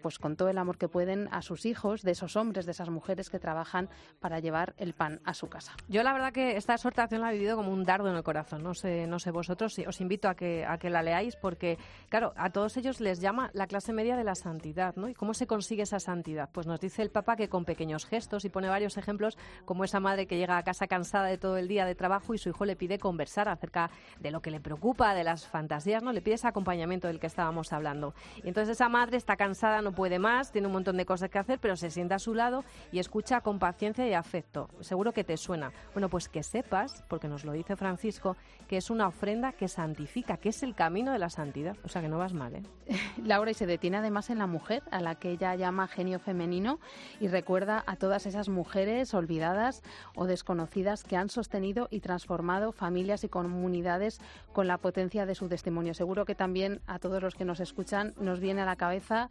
[0.00, 2.90] pues con todo el amor que pueden a sus hijos, de esos hombres, de esas
[2.90, 3.88] mujeres que trabajan
[4.20, 5.74] para llevar el pan a su casa.
[5.88, 8.62] Yo la verdad que esta exhortación la he vivido como un dardo en el corazón.
[8.62, 11.78] No sé, no sé vosotros, os invito a que, a que la leáis porque,
[12.08, 15.08] claro, a todos ellos les llama la clase media de la santidad, ¿no?
[15.08, 16.50] ¿Y cómo se consigue esa santidad?
[16.52, 20.00] Pues nos dice el Papa que con pequeños gestos y pone varios ejemplos como esa
[20.00, 22.64] madre que llega a casa cansada de todo el día de trabajo y su hijo
[22.64, 26.12] le pide conversar acerca de lo que le preocupa, de las fantasías, ¿no?
[26.12, 28.14] Le pide ese acompañamiento del que estábamos hablando.
[28.42, 31.38] Y entonces esa madre está cansada, no puede más, tiene un montón de cosas que
[31.38, 34.68] hacer, pero se sienta a su lado y escucha con paciencia y afecto.
[34.80, 35.72] Seguro que te suena.
[35.92, 38.36] Bueno, pues que sepas, porque nos lo dice Francisco,
[38.68, 41.76] que es una ofrenda que santifica, que es el camino de la santidad.
[41.84, 42.62] O sea que no vas mal, ¿eh?
[43.24, 46.78] Laura y se detiene además en la mujer, a la que ella llama genio femenino,
[47.20, 49.82] y recuerda a todas esas mujeres olvidadas
[50.14, 54.20] o desconocidas que han sostenido y transformado familias y comunidades
[54.52, 55.94] con la potencia de su testimonio.
[55.94, 59.30] Seguro que también a todos los que nos escuchan nos viene a la cabeza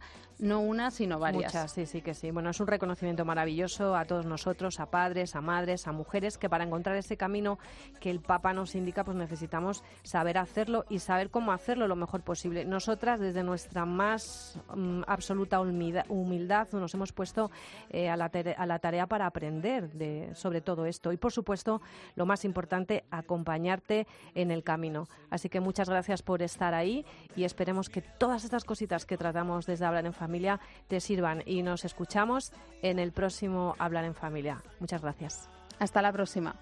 [0.50, 1.54] no una, sino varias.
[1.54, 2.32] Muchas, sí, sí que sí.
[2.32, 6.50] Bueno, es un reconocimiento maravilloso a todos nosotros, a padres, a madres, a mujeres, que
[6.50, 7.60] para encontrar ese camino
[8.00, 12.22] que el Papa nos indica, pues necesitamos saber hacerlo y saber cómo hacerlo lo mejor
[12.22, 12.64] posible.
[12.64, 17.52] Nosotras, desde nuestra más mm, absoluta humildad, nos hemos puesto
[17.90, 21.12] eh, a, la tarea para aprender de, sobre todo esto.
[21.12, 21.80] Y, por supuesto,
[22.16, 25.06] lo más importante, acompañarte en el camino.
[25.30, 29.64] Así que muchas gracias por estar ahí y esperemos que todas estas cositas que tratamos
[29.64, 30.39] desde Hablar en Familia
[30.88, 34.62] te sirvan y nos escuchamos en el próximo Hablar en Familia.
[34.78, 35.48] Muchas gracias.
[35.78, 36.54] Hasta la próxima.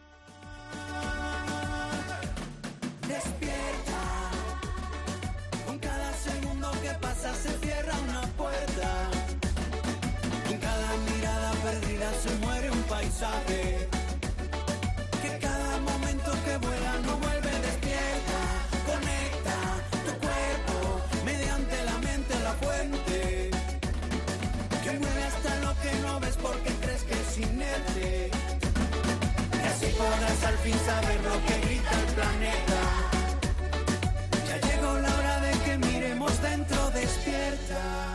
[30.49, 32.81] al fin saber lo que grita el planeta.
[34.49, 38.08] Ya llegó la hora de que miremos dentro despierta.